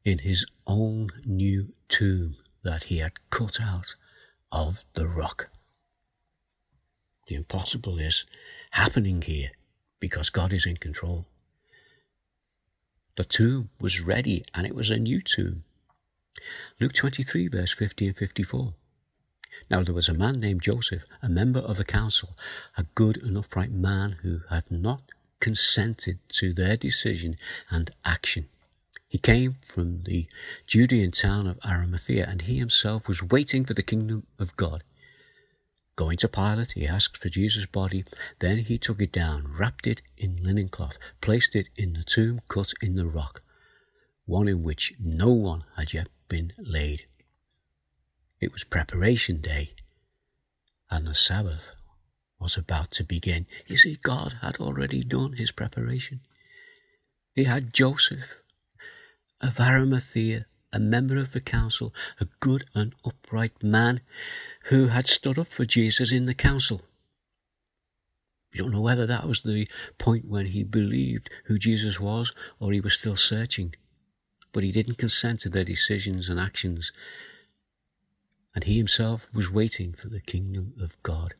in 0.03 0.19
his 0.19 0.45
own 0.67 1.09
new 1.25 1.73
tomb 1.89 2.35
that 2.63 2.85
he 2.85 2.97
had 3.00 3.29
cut 3.29 3.59
out 3.61 3.95
of 4.51 4.83
the 4.93 5.07
rock. 5.07 5.50
The 7.27 7.35
impossible 7.35 7.97
is 7.97 8.25
happening 8.71 9.21
here 9.21 9.51
because 10.00 10.29
God 10.29 10.51
is 10.51 10.65
in 10.65 10.77
control. 10.77 11.27
The 13.15 13.23
tomb 13.23 13.69
was 13.79 14.01
ready 14.01 14.43
and 14.53 14.65
it 14.65 14.75
was 14.75 14.89
a 14.89 14.97
new 14.97 15.21
tomb. 15.21 15.63
Luke 16.79 16.93
23, 16.93 17.47
verse 17.47 17.71
50 17.71 18.07
and 18.07 18.17
54. 18.17 18.73
Now 19.72 19.84
there 19.84 19.96
was 19.96 20.10
a 20.10 20.13
man 20.13 20.42
named 20.42 20.63
Joseph, 20.63 21.06
a 21.22 21.30
member 21.30 21.62
of 21.62 21.78
the 21.78 21.86
council, 21.86 22.36
a 22.75 22.84
good 22.94 23.16
and 23.16 23.38
upright 23.38 23.72
man 23.72 24.18
who 24.22 24.42
had 24.50 24.70
not 24.70 25.01
consented 25.40 26.20
to 26.40 26.51
their 26.51 26.75
decision 26.75 27.38
and 27.70 27.90
action. 28.04 28.50
He 29.08 29.18
came 29.18 29.56
from 29.62 30.04
the 30.04 30.28
Judean 30.68 31.12
town 31.12 31.48
of 31.48 31.58
Arimathea, 31.66 32.28
and 32.28 32.42
he 32.42 32.60
himself 32.60 33.08
was 33.08 33.24
waiting 33.24 33.63
for 33.63 33.74
the 33.74 33.82
kingdom 33.82 34.28
of 34.38 34.58
God. 34.58 34.84
Going 35.96 36.18
to 36.18 36.28
Pilate, 36.28 36.74
he 36.74 36.86
asked 36.86 37.16
for 37.16 37.30
Jesus' 37.30 37.66
body. 37.66 38.04
Then 38.40 38.58
he 38.58 38.78
took 38.78 39.01
it 39.01 39.13
down, 39.13 39.56
wrapped 39.58 39.88
it 39.88 40.01
in 40.18 40.44
linen 40.44 40.68
cloth, 40.68 40.98
placed 41.22 41.56
it 41.56 41.70
in 41.78 41.94
the 41.94 42.04
tomb 42.04 42.42
cut 42.50 42.74
in 42.82 42.96
the 42.96 43.08
rock, 43.08 43.42
one 44.25 44.50
in 44.50 44.63
which 44.63 44.96
no 45.00 45.32
one 45.32 45.63
had 45.78 45.94
yet 45.94 46.08
been 46.28 46.51
laid. 46.58 47.06
It 48.41 48.51
was 48.51 48.63
preparation 48.63 49.39
day, 49.39 49.75
and 50.89 51.05
the 51.05 51.13
Sabbath 51.13 51.71
was 52.39 52.57
about 52.57 52.89
to 52.91 53.03
begin. 53.03 53.45
You 53.67 53.77
see, 53.77 54.00
God 54.01 54.38
had 54.41 54.57
already 54.57 55.03
done 55.03 55.33
his 55.33 55.51
preparation. 55.51 56.21
He 57.36 57.43
had 57.43 57.71
Joseph 57.71 58.41
of 59.41 59.60
Arimathea, 59.60 60.48
a 60.74 60.79
member 60.79 61.17
of 61.17 61.33
the 61.33 61.39
council, 61.39 61.93
a 62.19 62.27
good 62.39 62.65
and 62.74 62.95
upright 63.05 63.62
man 63.62 64.01
who 64.65 64.88
had 64.88 65.07
stood 65.07 65.38
up 65.38 65.48
for 65.48 65.65
Jesus 65.65 66.12
in 66.12 66.25
the 66.25 66.33
council. 66.33 66.81
We 68.51 68.60
don't 68.60 68.71
know 68.71 68.81
whether 68.81 69.05
that 69.05 69.27
was 69.27 69.41
the 69.41 69.67
point 70.00 70.25
when 70.25 70.48
he 70.48 70.63
believed 70.63 71.29
who 71.45 71.60
Jesus 71.60 72.00
was 72.00 72.33
or 72.60 72.71
he 72.71 72.81
was 72.81 72.93
still 72.93 73.15
searching. 73.15 73.75
But 74.51 74.63
he 74.63 74.71
didn't 74.71 74.98
consent 74.98 75.41
to 75.41 75.50
their 75.50 75.63
decisions 75.63 76.27
and 76.27 76.39
actions. 76.39 76.91
And 78.53 78.65
he 78.65 78.77
himself 78.77 79.29
was 79.34 79.51
waiting 79.51 79.93
for 79.93 80.10
the 80.10 80.22
kingdom 80.22 80.74
of 80.79 81.01
God. 81.03 81.36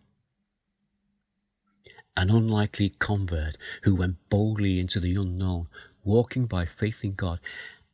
An 2.15 2.30
unlikely 2.30 2.89
convert 3.00 3.58
who 3.84 3.96
went 3.96 4.18
boldly 4.30 4.80
into 4.80 5.00
the 5.00 5.15
unknown, 5.15 5.68
walking 6.03 6.46
by 6.46 6.65
faith 6.65 7.03
in 7.03 7.13
God 7.13 7.39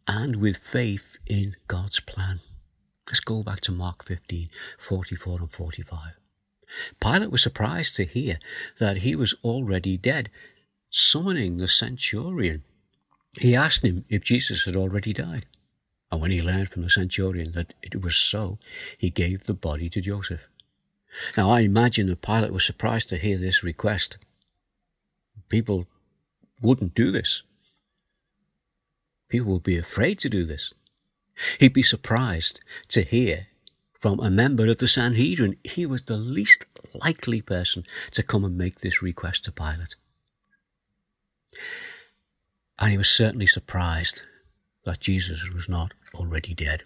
and 0.07 0.37
with 0.37 0.57
faith 0.57 1.17
in 1.25 1.55
God's 1.67 1.99
plan. 1.99 2.41
Let's 3.07 3.19
go 3.19 3.43
back 3.43 3.61
to 3.61 3.71
Mark 3.71 4.03
15, 4.03 4.49
44 4.77 5.39
and 5.39 5.51
45. 5.51 6.13
Pilate 6.99 7.31
was 7.31 7.41
surprised 7.41 7.95
to 7.95 8.05
hear 8.05 8.39
that 8.79 8.97
he 8.97 9.15
was 9.15 9.33
already 9.43 9.97
dead. 9.97 10.29
Summoning 10.89 11.57
the 11.57 11.67
centurion, 11.67 12.63
he 13.39 13.55
asked 13.55 13.83
him 13.83 14.05
if 14.09 14.23
Jesus 14.23 14.65
had 14.65 14.75
already 14.75 15.13
died. 15.13 15.45
And 16.11 16.21
when 16.21 16.31
he 16.31 16.41
learned 16.41 16.69
from 16.69 16.83
the 16.83 16.89
centurion 16.89 17.51
that 17.51 17.73
it 17.81 18.01
was 18.01 18.15
so, 18.15 18.59
he 18.97 19.09
gave 19.09 19.43
the 19.43 19.53
body 19.53 19.89
to 19.89 20.01
Joseph. 20.01 20.47
Now, 21.35 21.49
I 21.49 21.61
imagine 21.61 22.07
that 22.07 22.21
Pilate 22.21 22.53
was 22.53 22.63
surprised 22.63 23.09
to 23.09 23.17
hear 23.17 23.37
this 23.37 23.63
request. 23.63 24.17
People 25.49 25.87
wouldn't 26.61 26.93
do 26.93 27.11
this. 27.11 27.43
People 29.29 29.53
would 29.53 29.63
be 29.63 29.77
afraid 29.77 30.19
to 30.19 30.29
do 30.29 30.45
this. 30.45 30.73
He'd 31.59 31.73
be 31.73 31.83
surprised 31.83 32.61
to 32.89 33.01
hear 33.01 33.47
from 33.93 34.19
a 34.19 34.29
member 34.29 34.67
of 34.67 34.77
the 34.77 34.87
Sanhedrin. 34.87 35.57
He 35.63 35.85
was 35.85 36.03
the 36.03 36.17
least 36.17 36.65
likely 37.03 37.41
person 37.41 37.83
to 38.11 38.23
come 38.23 38.45
and 38.45 38.57
make 38.57 38.79
this 38.79 39.01
request 39.01 39.43
to 39.45 39.51
Pilate. 39.51 39.95
And 42.79 42.91
he 42.91 42.97
was 42.97 43.09
certainly 43.09 43.47
surprised 43.47 44.21
that 44.87 45.01
Jesus 45.01 45.49
was 45.49 45.67
not 45.67 45.93
already 46.15 46.53
dead. 46.53 46.83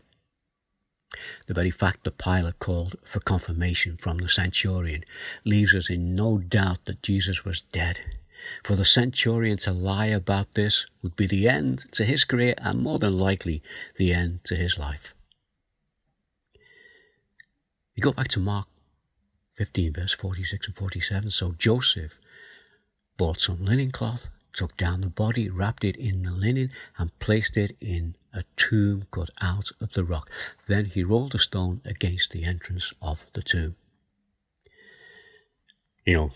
The 1.45 1.53
very 1.53 1.69
fact 1.69 2.03
that 2.03 2.17
Pilate 2.17 2.57
called 2.57 2.95
for 3.03 3.19
confirmation 3.19 3.95
from 3.97 4.17
the 4.17 4.27
centurion 4.27 5.03
leaves 5.45 5.75
us 5.75 5.87
in 5.87 6.15
no 6.15 6.39
doubt 6.39 6.85
that 6.85 7.03
Jesus 7.03 7.45
was 7.45 7.61
dead. 7.71 7.99
For 8.63 8.75
the 8.75 8.85
centurion 8.85 9.59
to 9.59 9.71
lie 9.71 10.07
about 10.07 10.55
this 10.55 10.87
would 11.03 11.15
be 11.15 11.27
the 11.27 11.47
end 11.47 11.91
to 11.91 12.03
his 12.03 12.23
career 12.23 12.55
and 12.57 12.81
more 12.81 12.97
than 12.97 13.19
likely 13.19 13.61
the 13.97 14.13
end 14.13 14.43
to 14.45 14.55
his 14.55 14.79
life. 14.79 15.13
We 17.95 18.01
go 18.01 18.13
back 18.13 18.29
to 18.29 18.39
Mark 18.39 18.67
15, 19.57 19.93
verse 19.93 20.13
46 20.13 20.67
and 20.67 20.75
47. 20.75 21.29
So 21.29 21.53
Joseph 21.55 22.19
bought 23.15 23.39
some 23.39 23.63
linen 23.63 23.91
cloth, 23.91 24.29
took 24.53 24.75
down 24.77 25.01
the 25.01 25.09
body, 25.09 25.49
wrapped 25.49 25.83
it 25.83 25.95
in 25.95 26.23
the 26.23 26.31
linen, 26.31 26.71
and 26.97 27.17
placed 27.19 27.57
it 27.57 27.75
in 27.79 28.15
a 28.33 28.43
tomb 28.55 29.05
cut 29.11 29.29
out 29.41 29.71
of 29.79 29.93
the 29.93 30.03
rock. 30.03 30.29
Then 30.67 30.85
he 30.85 31.03
rolled 31.03 31.35
a 31.35 31.39
stone 31.39 31.81
against 31.85 32.31
the 32.31 32.43
entrance 32.43 32.93
of 33.01 33.25
the 33.33 33.41
tomb. 33.41 33.75
You 36.05 36.13
know, 36.15 36.31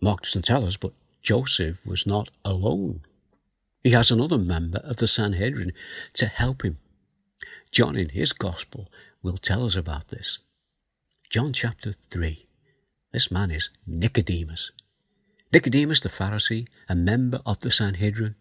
Mark 0.00 0.22
doesn't 0.22 0.44
tell 0.44 0.64
us, 0.64 0.76
but 0.76 0.92
Joseph 1.22 1.84
was 1.84 2.06
not 2.06 2.28
alone. 2.44 3.00
He 3.82 3.90
has 3.90 4.10
another 4.10 4.38
member 4.38 4.78
of 4.78 4.96
the 4.96 5.08
Sanhedrin 5.08 5.72
to 6.14 6.26
help 6.26 6.62
him. 6.62 6.78
John, 7.72 7.96
in 7.96 8.10
his 8.10 8.32
Gospel, 8.32 8.88
will 9.22 9.36
tell 9.36 9.64
us 9.64 9.76
about 9.76 10.08
this. 10.08 10.38
John 11.30 11.52
chapter 11.52 11.94
3. 12.10 12.46
This 13.12 13.30
man 13.30 13.50
is 13.50 13.70
Nicodemus. 13.86 14.70
Nicodemus 15.56 16.00
the 16.00 16.10
Pharisee, 16.10 16.68
a 16.86 16.94
member 16.94 17.40
of 17.46 17.60
the 17.60 17.70
Sanhedrin, 17.70 18.34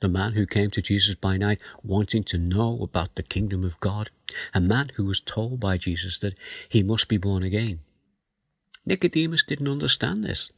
the 0.00 0.08
man 0.08 0.34
who 0.34 0.44
came 0.44 0.70
to 0.72 0.82
Jesus 0.82 1.14
by 1.14 1.38
night 1.38 1.58
wanting 1.82 2.24
to 2.24 2.36
know 2.36 2.82
about 2.82 3.14
the 3.14 3.22
kingdom 3.22 3.64
of 3.64 3.80
God, 3.80 4.10
a 4.52 4.60
man 4.60 4.90
who 4.96 5.06
was 5.06 5.22
told 5.22 5.60
by 5.60 5.78
Jesus 5.78 6.18
that 6.18 6.34
he 6.68 6.82
must 6.82 7.08
be 7.08 7.16
born 7.16 7.42
again. 7.42 7.80
Nicodemus 8.84 9.44
didn't 9.44 9.70
understand 9.70 10.22
this. 10.22 10.52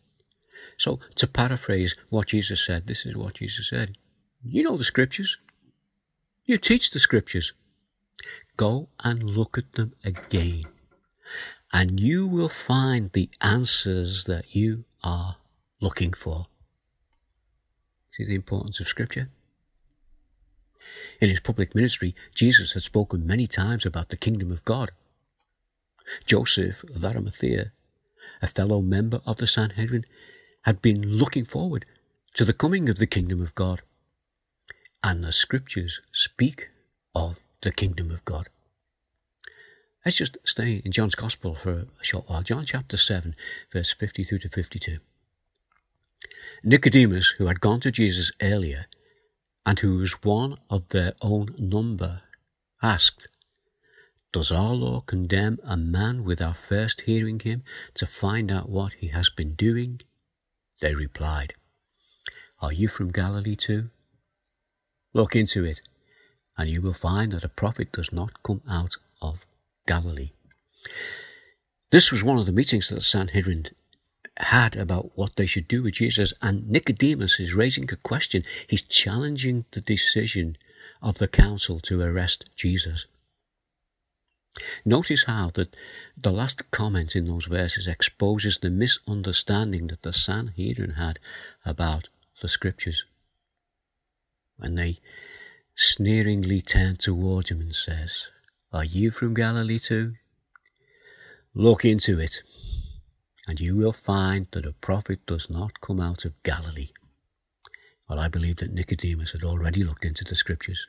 So, 0.79 0.99
to 1.15 1.29
paraphrase 1.29 1.95
what 2.11 2.27
Jesus 2.27 2.67
said, 2.67 2.89
this 2.89 3.07
is 3.07 3.17
what 3.17 3.35
Jesus 3.35 3.69
said. 3.69 3.97
You 4.43 4.65
know 4.65 4.77
the 4.77 4.83
scriptures. 4.83 5.39
You 6.45 6.59
teach 6.59 6.91
the 6.91 6.99
scriptures. 6.99 7.53
Go 8.57 8.89
and 9.05 9.23
look 9.23 9.57
at 9.57 9.75
them 9.75 9.95
again. 10.05 10.65
And 11.73 12.01
you 12.01 12.27
will 12.27 12.49
find 12.49 13.13
the 13.13 13.31
answers 13.41 14.25
that 14.25 14.57
you 14.57 14.87
are 15.05 15.37
looking 15.83 16.15
for. 16.15 16.47
See 18.13 18.25
the 18.25 18.35
importance 18.35 18.81
of 18.81 18.89
scripture? 18.89 19.29
In 21.21 21.29
his 21.29 21.41
public 21.41 21.75
ministry, 21.75 22.15
Jesus 22.35 22.73
had 22.73 22.83
spoken 22.83 23.27
many 23.27 23.47
times 23.47 23.85
about 23.85 24.09
the 24.09 24.17
kingdom 24.17 24.51
of 24.51 24.65
God. 24.65 24.93
Joseph 26.25 26.83
of 26.85 27.05
Arimathea 27.05 27.73
a 28.43 28.49
fellow 28.49 28.83
member 28.83 29.21
of 29.25 29.37
the 29.37 29.47
Sanhedrin, 29.47 30.05
had 30.63 30.83
been 30.83 31.03
looking 31.03 31.45
forward 31.45 31.87
to 32.35 32.45
the 32.45 32.53
coming 32.53 32.89
of 32.89 32.99
the 32.99 33.07
kingdom 33.07 33.41
of 33.41 33.55
God. 33.55 33.83
And 35.03 35.25
the 35.25 35.33
scriptures 35.33 36.01
speak 36.13 36.69
of 37.15 37.37
the 37.63 37.73
kingdom 37.73 38.11
of 38.11 38.25
God. 38.25 38.49
Let's 40.05 40.17
just 40.17 40.37
stay 40.45 40.83
in 40.85 40.91
John's 40.91 41.15
Gospel 41.15 41.55
for 41.55 41.87
a 42.01 42.05
short 42.05 42.29
while. 42.29 42.43
John 42.43 42.65
chapter 42.65 42.97
7, 42.97 43.37
verse 43.73 43.95
52 43.95 44.39
to 44.41 44.49
52. 44.49 44.99
Nicodemus, 46.65 47.35
who 47.39 47.47
had 47.47 47.61
gone 47.61 47.81
to 47.81 47.91
Jesus 47.91 48.31
earlier, 48.41 48.87
and 49.67 49.79
who 49.81 49.97
was 49.97 50.13
one 50.23 50.57
of 50.71 50.89
their 50.89 51.13
own 51.21 51.55
number, 51.59 52.23
asked, 52.83 53.27
does 54.33 54.51
our 54.51 54.73
law 54.73 55.01
condemn 55.01 55.59
a 55.63 55.77
man 55.77 56.25
without 56.25 56.57
first 56.57 57.03
hearing 57.03 57.39
him 57.41 57.63
to 57.95 58.07
find 58.07 58.51
out 58.51 58.69
what 58.69 58.95
he 58.95 59.09
has 59.09 59.29
been 59.29 59.55
doing? 59.55 60.01
They 60.81 60.95
replied, 60.95 61.53
Are 62.61 62.73
you 62.73 62.89
from 62.89 63.13
Galilee 63.13 63.57
too? 63.57 63.91
Look 65.13 65.37
into 65.37 65.65
it, 65.65 65.83
and 66.57 66.71
you 66.71 66.81
will 66.81 66.95
find 66.95 67.33
that 67.33 67.45
a 67.45 67.49
prophet 67.49 67.93
does 67.93 68.11
not 68.11 68.43
come 68.43 68.63
out 68.67 68.97
of 69.21 69.47
Galilee. 69.87 70.31
This 71.91 72.11
was 72.11 72.25
one 72.25 72.39
of 72.39 72.47
the 72.47 72.53
meetings 72.53 72.89
that 72.89 72.95
the 72.95 73.01
Sanhedrin 73.03 73.67
had 74.45 74.77
about 74.77 75.17
what 75.17 75.37
they 75.37 75.47
should 75.47 75.69
do 75.69 75.83
with 75.83 75.95
Jesus, 75.95 76.33
and 76.43 76.69
Nicodemus 76.69 77.39
is 77.39 77.55
raising 77.55 77.89
a 77.93 77.97
question. 77.97 78.45
He's 78.67 78.83
challenging 78.83 79.65
the 79.73 79.81
decision 79.81 80.57
of 81.01 81.19
the 81.19 81.29
council 81.29 81.81
to 81.81 82.03
arrest 82.03 82.49
Jesus. 82.57 83.07
Notice 84.85 85.25
how 85.25 85.51
that 85.55 85.75
the 86.17 86.33
last 86.33 86.71
comment 86.71 87.17
in 87.17 87.27
those 87.27 87.47
verses 87.47 87.87
exposes 87.87 88.59
the 88.59 88.71
misunderstanding 88.71 89.87
that 89.87 90.03
the 90.03 90.13
Sanhedrin 90.13 90.93
had 90.93 91.19
about 91.65 92.09
the 92.43 92.49
scriptures. 92.49 93.05
When 94.57 94.75
they 94.75 95.01
sneeringly 95.75 96.61
turned 96.61 97.01
towards 97.01 97.51
him 97.51 97.61
and 97.61 97.75
says, 97.75 98.29
Are 98.73 98.85
you 98.85 99.11
from 99.11 99.35
Galilee 99.35 99.79
too? 99.79 100.15
Look 101.55 101.85
into 101.85 102.19
it, 102.19 102.43
and 103.49 103.61
you 103.61 103.77
will 103.77 103.93
find 103.93 104.47
that 104.53 104.67
a 104.67 104.73
prophet 104.73 105.27
does 105.27 105.51
not 105.51 105.81
come 105.81 106.01
out 106.01 106.25
of 106.25 106.43
Galilee. 106.43 106.91
Well, 108.09 108.19
I 108.19 108.29
believe 108.29 108.57
that 108.57 108.73
Nicodemus 108.73 109.33
had 109.33 109.43
already 109.43 109.85
looked 109.85 110.05
into 110.05 110.25
the 110.25 110.37
scriptures 110.37 110.87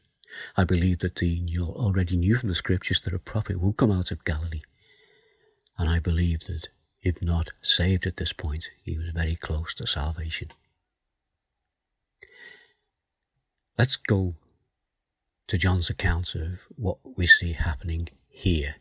I 0.56 0.64
believe 0.64 1.00
that 1.00 1.20
he 1.20 1.46
already 1.60 2.18
knew 2.18 2.36
from 2.36 2.50
the 2.50 2.56
scriptures 2.56 3.02
that 3.02 3.14
a 3.14 3.20
prophet 3.20 3.60
would 3.60 3.78
come 3.78 3.92
out 3.92 4.12
of 4.12 4.26
Galilee. 4.26 4.62
And 5.78 5.90
I 5.90 6.00
believe 6.00 6.42
that 6.46 6.70
if 7.02 7.22
not 7.22 7.52
saved 7.62 8.06
at 8.06 8.18
this 8.18 8.34
point, 8.34 8.70
he 8.84 8.98
was 8.98 9.10
very 9.10 9.36
close 9.36 9.74
to 9.76 9.88
salvation. 9.88 10.50
Let's 13.78 13.96
go 13.96 14.36
to 15.48 15.58
John's 15.58 15.90
account 15.90 16.36
of 16.36 16.60
what 16.76 16.98
we 17.18 17.28
see 17.28 17.54
happening 17.54 18.10
here 18.28 18.76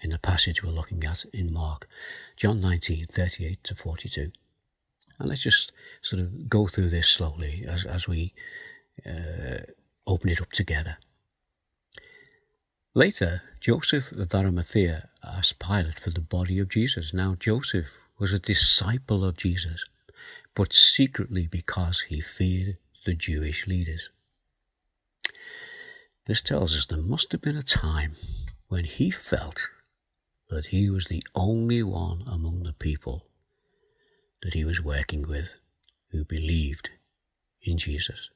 in 0.00 0.10
the 0.10 0.18
passage 0.18 0.62
we're 0.62 0.70
looking 0.70 1.04
at 1.04 1.24
in 1.32 1.52
Mark, 1.52 1.88
John 2.36 2.60
19, 2.60 3.06
38 3.06 3.64
to 3.64 3.74
42. 3.74 4.32
And 5.18 5.28
let's 5.28 5.42
just 5.42 5.72
sort 6.00 6.22
of 6.22 6.48
go 6.48 6.66
through 6.66 6.88
this 6.88 7.08
slowly 7.08 7.64
as, 7.68 7.84
as 7.84 8.08
we 8.08 8.32
uh, 9.06 9.58
open 10.06 10.30
it 10.30 10.40
up 10.40 10.50
together. 10.52 10.96
Later, 12.94 13.42
Joseph 13.60 14.10
of 14.12 14.34
Arimathea 14.34 15.08
asked 15.22 15.58
Pilate 15.58 16.00
for 16.00 16.10
the 16.10 16.20
body 16.20 16.58
of 16.58 16.70
Jesus. 16.70 17.14
Now, 17.14 17.36
Joseph 17.38 17.92
was 18.18 18.32
a 18.32 18.38
disciple 18.38 19.24
of 19.24 19.36
Jesus, 19.36 19.84
but 20.54 20.72
secretly 20.72 21.46
because 21.46 22.06
he 22.08 22.20
feared 22.20 22.78
the 23.06 23.14
Jewish 23.14 23.66
leaders. 23.66 24.10
This 26.26 26.42
tells 26.42 26.76
us 26.76 26.86
there 26.86 26.98
must 26.98 27.32
have 27.32 27.42
been 27.42 27.56
a 27.56 27.62
time 27.62 28.16
when 28.68 28.84
he 28.84 29.10
felt 29.10 29.70
that 30.50 30.66
he 30.66 30.90
was 30.90 31.06
the 31.06 31.22
only 31.34 31.82
one 31.82 32.24
among 32.26 32.64
the 32.64 32.72
people 32.72 33.26
that 34.42 34.54
he 34.54 34.64
was 34.64 34.82
working 34.82 35.22
with 35.22 35.48
who 36.10 36.24
believed 36.24 36.90
in 37.62 37.78
Jesus. 37.78 38.30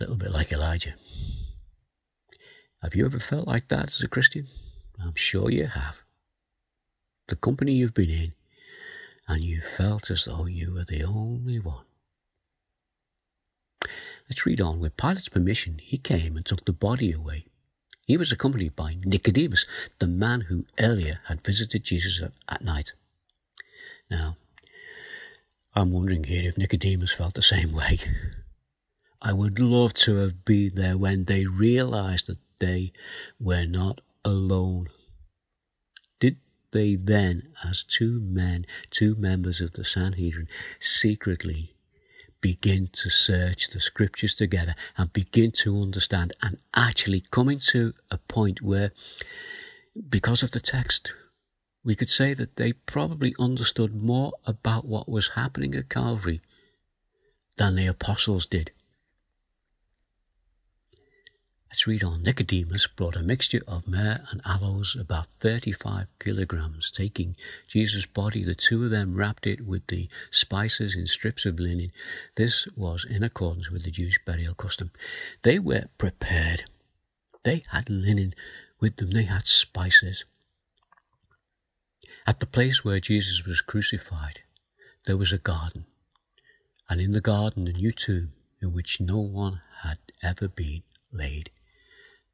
A 0.00 0.04
little 0.04 0.16
bit 0.16 0.32
like 0.32 0.52
Elijah. 0.52 0.94
Have 2.82 2.94
you 2.94 3.06
ever 3.06 3.18
felt 3.18 3.46
like 3.46 3.68
that 3.68 3.92
as 3.92 4.02
a 4.02 4.08
Christian? 4.08 4.48
I'm 5.02 5.14
sure 5.14 5.50
you 5.50 5.66
have. 5.66 6.02
The 7.28 7.36
company 7.36 7.72
you've 7.72 7.94
been 7.94 8.10
in, 8.10 8.32
and 9.28 9.44
you 9.44 9.60
felt 9.60 10.10
as 10.10 10.24
though 10.24 10.46
you 10.46 10.74
were 10.74 10.84
the 10.84 11.04
only 11.04 11.58
one. 11.58 11.84
Let's 14.28 14.44
read 14.44 14.60
on. 14.60 14.80
With 14.80 14.96
Pilate's 14.96 15.28
permission, 15.28 15.80
he 15.82 15.98
came 15.98 16.36
and 16.36 16.44
took 16.44 16.64
the 16.64 16.72
body 16.72 17.12
away. 17.12 17.46
He 18.08 18.16
was 18.16 18.32
accompanied 18.32 18.74
by 18.74 18.96
Nicodemus, 19.04 19.66
the 19.98 20.06
man 20.06 20.40
who 20.48 20.64
earlier 20.80 21.20
had 21.26 21.44
visited 21.44 21.84
Jesus 21.84 22.26
at 22.48 22.64
night. 22.64 22.94
Now, 24.10 24.38
I'm 25.74 25.92
wondering 25.92 26.24
here 26.24 26.48
if 26.48 26.56
Nicodemus 26.56 27.12
felt 27.12 27.34
the 27.34 27.42
same 27.42 27.70
way. 27.70 27.98
I 29.20 29.34
would 29.34 29.58
love 29.58 29.92
to 29.94 30.16
have 30.16 30.46
been 30.46 30.74
there 30.74 30.96
when 30.96 31.26
they 31.26 31.44
realized 31.44 32.28
that 32.28 32.38
they 32.58 32.92
were 33.38 33.66
not 33.66 34.00
alone. 34.24 34.88
Did 36.18 36.38
they 36.70 36.94
then, 36.94 37.50
as 37.62 37.84
two 37.84 38.20
men, 38.20 38.64
two 38.88 39.16
members 39.16 39.60
of 39.60 39.74
the 39.74 39.84
Sanhedrin, 39.84 40.48
secretly 40.80 41.74
begin 42.40 42.88
to 42.92 43.10
search 43.10 43.70
the 43.70 43.80
scriptures 43.80 44.34
together 44.34 44.74
and 44.96 45.12
begin 45.12 45.50
to 45.50 45.80
understand 45.80 46.32
and 46.42 46.58
actually 46.74 47.22
coming 47.30 47.58
to 47.58 47.94
a 48.10 48.18
point 48.18 48.62
where, 48.62 48.92
because 50.08 50.42
of 50.42 50.52
the 50.52 50.60
text, 50.60 51.12
we 51.84 51.94
could 51.94 52.08
say 52.08 52.34
that 52.34 52.56
they 52.56 52.72
probably 52.72 53.34
understood 53.38 53.94
more 53.94 54.32
about 54.44 54.84
what 54.84 55.08
was 55.08 55.30
happening 55.30 55.74
at 55.74 55.88
Calvary 55.88 56.40
than 57.56 57.76
the 57.76 57.86
apostles 57.86 58.46
did. 58.46 58.70
Let's 61.70 61.86
read 61.86 62.02
on. 62.02 62.22
Nicodemus 62.22 62.86
brought 62.86 63.14
a 63.14 63.22
mixture 63.22 63.60
of 63.68 63.86
myrrh 63.86 64.24
and 64.30 64.40
aloes, 64.46 64.96
about 64.98 65.26
35 65.40 66.08
kilograms. 66.18 66.90
Taking 66.90 67.36
Jesus' 67.68 68.06
body, 68.06 68.42
the 68.42 68.54
two 68.54 68.84
of 68.84 68.90
them 68.90 69.14
wrapped 69.14 69.46
it 69.46 69.66
with 69.66 69.86
the 69.88 70.08
spices 70.30 70.96
in 70.96 71.06
strips 71.06 71.44
of 71.44 71.60
linen. 71.60 71.92
This 72.36 72.66
was 72.74 73.04
in 73.04 73.22
accordance 73.22 73.70
with 73.70 73.84
the 73.84 73.90
Jewish 73.90 74.18
burial 74.24 74.54
custom. 74.54 74.90
They 75.42 75.58
were 75.58 75.88
prepared. 75.98 76.64
They 77.44 77.64
had 77.70 77.90
linen 77.90 78.34
with 78.80 78.96
them, 78.96 79.10
they 79.10 79.24
had 79.24 79.46
spices. 79.46 80.24
At 82.26 82.40
the 82.40 82.46
place 82.46 82.82
where 82.82 83.00
Jesus 83.00 83.44
was 83.44 83.60
crucified, 83.60 84.40
there 85.04 85.16
was 85.16 85.32
a 85.32 85.38
garden, 85.38 85.84
and 86.88 87.00
in 87.00 87.12
the 87.12 87.20
garden 87.20 87.68
a 87.68 87.72
new 87.72 87.92
tomb 87.92 88.32
in 88.60 88.72
which 88.72 89.00
no 89.00 89.18
one 89.18 89.60
had 89.82 89.98
ever 90.22 90.48
been 90.48 90.82
laid, 91.12 91.50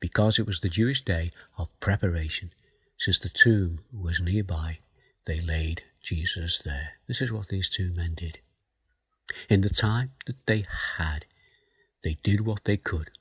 because 0.05 0.39
it 0.39 0.47
was 0.47 0.61
the 0.61 0.69
Jewish 0.69 1.03
day 1.03 1.31
of 1.57 1.81
preparation. 1.81 2.53
Since 2.99 3.21
the 3.21 3.31
tomb 3.31 3.81
was 3.91 4.21
nearby, 4.21 4.81
they 5.25 5.41
laid 5.41 5.83
Jesus 6.03 6.59
there. 6.63 6.99
This 7.09 7.23
is 7.23 7.33
what 7.33 7.49
these 7.49 7.71
two 7.71 7.91
men 7.95 8.13
did. 8.15 8.41
In 9.49 9.63
the 9.63 9.71
time 9.71 10.11
that 10.27 10.45
they 10.45 10.67
had, 10.99 11.25
they 12.03 12.19
did 12.23 12.43
what 12.43 12.65
they 12.65 12.77
could. 12.77 13.13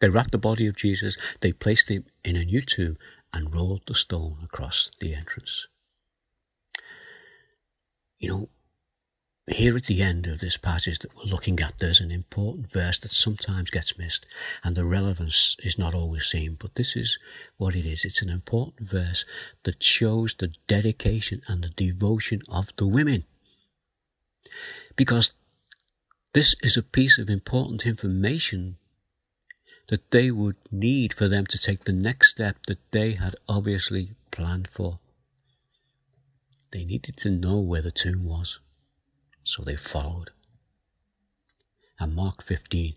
They 0.00 0.08
wrapped 0.08 0.32
the 0.32 0.38
body 0.38 0.66
of 0.66 0.74
Jesus, 0.74 1.18
they 1.42 1.52
placed 1.52 1.90
him 1.90 2.06
in 2.24 2.36
a 2.36 2.46
new 2.46 2.62
tomb, 2.62 2.96
and 3.34 3.54
rolled 3.54 3.82
the 3.86 3.94
stone 3.94 4.38
across 4.42 4.90
the 5.00 5.14
entrance. 5.14 5.66
You 8.18 8.28
know, 8.30 8.48
here 9.48 9.76
at 9.76 9.84
the 9.84 10.02
end 10.02 10.26
of 10.26 10.38
this 10.38 10.56
passage 10.56 11.00
that 11.00 11.16
we're 11.16 11.24
looking 11.30 11.58
at, 11.58 11.78
there's 11.78 12.00
an 12.00 12.12
important 12.12 12.70
verse 12.70 12.98
that 12.98 13.10
sometimes 13.10 13.70
gets 13.70 13.98
missed 13.98 14.24
and 14.62 14.76
the 14.76 14.84
relevance 14.84 15.56
is 15.60 15.78
not 15.78 15.94
always 15.94 16.26
seen, 16.26 16.56
but 16.58 16.76
this 16.76 16.94
is 16.94 17.18
what 17.56 17.74
it 17.74 17.84
is. 17.84 18.04
It's 18.04 18.22
an 18.22 18.30
important 18.30 18.88
verse 18.88 19.24
that 19.64 19.82
shows 19.82 20.34
the 20.34 20.52
dedication 20.68 21.42
and 21.48 21.64
the 21.64 21.70
devotion 21.70 22.42
of 22.48 22.72
the 22.76 22.86
women. 22.86 23.24
Because 24.94 25.32
this 26.34 26.54
is 26.62 26.76
a 26.76 26.82
piece 26.82 27.18
of 27.18 27.28
important 27.28 27.84
information 27.84 28.76
that 29.88 30.10
they 30.12 30.30
would 30.30 30.56
need 30.70 31.12
for 31.12 31.26
them 31.26 31.46
to 31.46 31.58
take 31.58 31.84
the 31.84 31.92
next 31.92 32.30
step 32.30 32.56
that 32.68 32.78
they 32.92 33.12
had 33.12 33.34
obviously 33.48 34.12
planned 34.30 34.68
for. 34.70 35.00
They 36.70 36.84
needed 36.84 37.16
to 37.18 37.30
know 37.30 37.60
where 37.60 37.82
the 37.82 37.90
tomb 37.90 38.24
was, 38.24 38.60
so 39.52 39.62
they 39.62 39.76
followed. 39.76 40.30
And 42.00 42.14
Mark 42.14 42.42
15, 42.42 42.94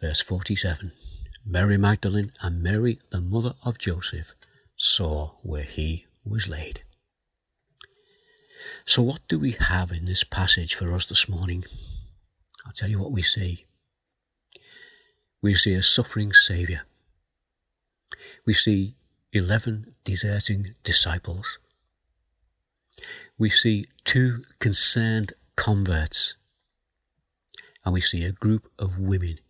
verse 0.00 0.20
47 0.20 0.92
Mary 1.46 1.78
Magdalene 1.78 2.32
and 2.42 2.62
Mary, 2.62 2.98
the 3.10 3.20
mother 3.20 3.54
of 3.64 3.78
Joseph, 3.78 4.34
saw 4.76 5.32
where 5.42 5.62
he 5.62 6.04
was 6.24 6.48
laid. 6.48 6.82
So, 8.84 9.02
what 9.02 9.20
do 9.28 9.38
we 9.38 9.52
have 9.52 9.92
in 9.92 10.04
this 10.04 10.24
passage 10.24 10.74
for 10.74 10.92
us 10.92 11.06
this 11.06 11.28
morning? 11.28 11.64
I'll 12.66 12.72
tell 12.72 12.90
you 12.90 12.98
what 12.98 13.12
we 13.12 13.22
see. 13.22 13.64
We 15.40 15.54
see 15.54 15.74
a 15.74 15.82
suffering 15.82 16.32
Saviour. 16.32 16.80
We 18.44 18.52
see 18.52 18.96
11 19.32 19.94
deserting 20.04 20.74
disciples 20.82 21.58
we 23.38 23.48
see 23.48 23.86
two 24.04 24.44
concerned 24.58 25.32
converts, 25.58 26.36
and 27.84 27.92
we 27.92 28.00
see 28.00 28.24
a 28.24 28.30
group 28.30 28.70
of 28.78 28.96
women 28.96 29.40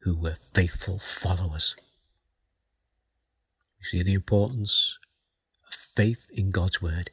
who 0.00 0.18
were 0.18 0.36
faithful 0.52 0.98
followers. 0.98 1.76
We 3.78 3.84
see 3.86 4.02
the 4.02 4.14
importance 4.14 4.98
of 5.68 5.72
faith 5.72 6.26
in 6.32 6.50
God's 6.50 6.82
Word, 6.82 7.10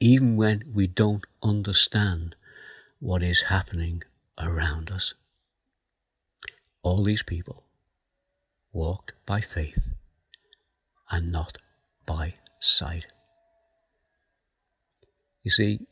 even 0.00 0.34
when 0.34 0.64
we 0.74 0.88
don't 0.88 1.24
understand 1.40 2.34
what 2.98 3.22
is 3.22 3.42
happening 3.42 4.02
around 4.36 4.90
us. 4.90 5.14
All 6.82 7.04
these 7.04 7.22
people 7.22 7.64
walked 8.72 9.12
by 9.24 9.40
faith 9.40 9.84
and 11.08 11.30
not 11.30 11.58
by 12.06 12.34
sight. 12.58 13.06
You 15.44 15.52
see, 15.52 15.86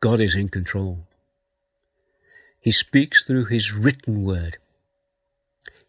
God 0.00 0.20
is 0.20 0.34
in 0.34 0.48
control. 0.48 1.06
He 2.58 2.70
speaks 2.70 3.22
through 3.22 3.46
His 3.46 3.72
written 3.72 4.24
word. 4.24 4.56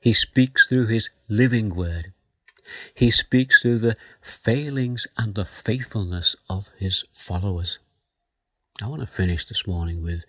He 0.01 0.11
speaks 0.11 0.67
through 0.67 0.87
His 0.87 1.09
living 1.29 1.73
word. 1.73 2.11
He 2.93 3.09
speaks 3.09 3.61
through 3.61 3.79
the 3.79 3.95
failings 4.21 5.07
and 5.17 5.35
the 5.35 5.45
faithfulness 5.45 6.35
of 6.49 6.69
His 6.77 7.05
followers. 7.13 7.79
I 8.81 8.87
want 8.87 9.01
to 9.01 9.07
finish 9.07 9.45
this 9.45 9.65
morning 9.65 10.03
with 10.03 10.25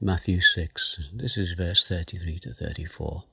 Matthew 0.00 0.42
6. 0.42 1.10
This 1.14 1.38
is 1.38 1.52
verse 1.52 1.86
33 1.86 2.40
to 2.40 2.52
34. 2.52 3.24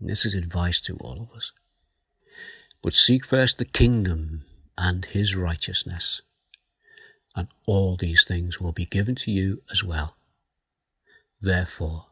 This 0.00 0.24
is 0.24 0.34
advice 0.34 0.80
to 0.82 0.96
all 0.96 1.20
of 1.20 1.36
us. 1.36 1.52
But 2.82 2.94
seek 2.94 3.24
first 3.24 3.58
the 3.58 3.64
kingdom 3.64 4.44
and 4.76 5.04
His 5.04 5.36
righteousness 5.36 6.22
and 7.38 7.46
all 7.66 7.96
these 7.96 8.24
things 8.24 8.60
will 8.60 8.72
be 8.72 8.84
given 8.84 9.14
to 9.14 9.30
you 9.30 9.62
as 9.70 9.84
well. 9.84 10.16
Therefore, 11.40 12.06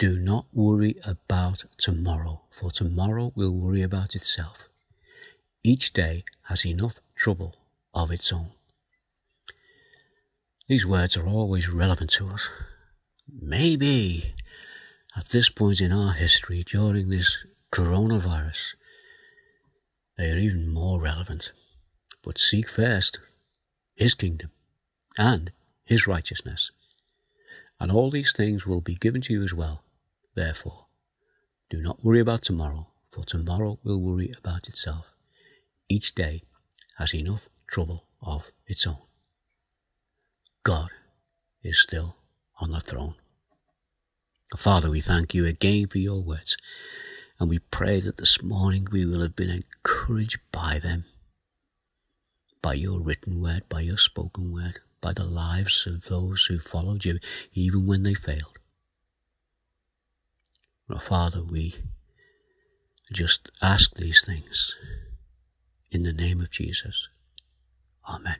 Do 0.00 0.18
not 0.18 0.46
worry 0.52 0.94
about 1.04 1.66
tomorrow, 1.76 2.40
for 2.50 2.70
tomorrow 2.70 3.32
will 3.36 3.52
worry 3.52 3.82
about 3.82 4.14
itself. 4.16 4.68
Each 5.62 5.92
day 5.92 6.24
has 6.44 6.64
enough 6.64 7.00
trouble 7.14 7.54
of 7.92 8.10
its 8.10 8.32
own. 8.32 8.52
These 10.68 10.86
words 10.86 11.18
are 11.18 11.26
always 11.26 11.68
relevant 11.68 12.10
to 12.12 12.28
us. 12.30 12.48
Maybe 13.30 14.34
at 15.14 15.26
this 15.26 15.50
point 15.50 15.82
in 15.82 15.92
our 15.92 16.14
history, 16.14 16.64
during 16.64 17.10
this 17.10 17.44
coronavirus, 17.70 18.74
they 20.16 20.30
are 20.32 20.38
even 20.38 20.72
more 20.72 20.98
relevant. 20.98 21.52
But 22.22 22.38
seek 22.38 22.70
first 22.70 23.18
His 24.00 24.14
kingdom 24.14 24.50
and 25.18 25.52
His 25.84 26.06
righteousness, 26.06 26.70
and 27.78 27.92
all 27.92 28.10
these 28.10 28.32
things 28.32 28.66
will 28.66 28.80
be 28.80 28.94
given 28.94 29.20
to 29.20 29.32
you 29.34 29.42
as 29.42 29.52
well. 29.52 29.84
Therefore, 30.34 30.86
do 31.68 31.82
not 31.82 32.02
worry 32.02 32.20
about 32.20 32.40
tomorrow, 32.40 32.88
for 33.10 33.24
tomorrow 33.24 33.78
will 33.84 34.00
worry 34.00 34.32
about 34.38 34.68
itself. 34.68 35.14
Each 35.90 36.14
day 36.14 36.44
has 36.96 37.14
enough 37.14 37.50
trouble 37.66 38.06
of 38.22 38.52
its 38.66 38.86
own. 38.86 39.02
God 40.62 40.88
is 41.62 41.78
still 41.78 42.16
on 42.58 42.70
the 42.70 42.80
throne. 42.80 43.16
Father, 44.56 44.88
we 44.88 45.02
thank 45.02 45.34
you 45.34 45.44
again 45.44 45.88
for 45.88 45.98
your 45.98 46.22
words, 46.22 46.56
and 47.38 47.50
we 47.50 47.58
pray 47.58 48.00
that 48.00 48.16
this 48.16 48.42
morning 48.42 48.88
we 48.90 49.04
will 49.04 49.20
have 49.20 49.36
been 49.36 49.50
encouraged 49.50 50.38
by 50.52 50.78
them, 50.78 51.04
by 52.62 52.74
your 52.74 53.00
written 53.00 53.40
word, 53.40 53.68
by 53.68 53.80
your 53.80 53.98
spoken 53.98 54.52
word, 54.52 54.80
by 55.00 55.12
the 55.12 55.24
lives 55.24 55.86
of 55.86 56.04
those 56.04 56.44
who 56.46 56.58
followed 56.58 57.04
you, 57.04 57.18
even 57.54 57.86
when 57.86 58.02
they 58.02 58.14
failed. 58.14 58.58
Well, 60.88 60.98
Father, 60.98 61.42
we 61.42 61.74
just 63.12 63.50
ask 63.62 63.94
these 63.94 64.24
things 64.24 64.76
in 65.90 66.02
the 66.02 66.12
name 66.12 66.40
of 66.40 66.50
Jesus. 66.50 67.08
Amen. 68.08 68.36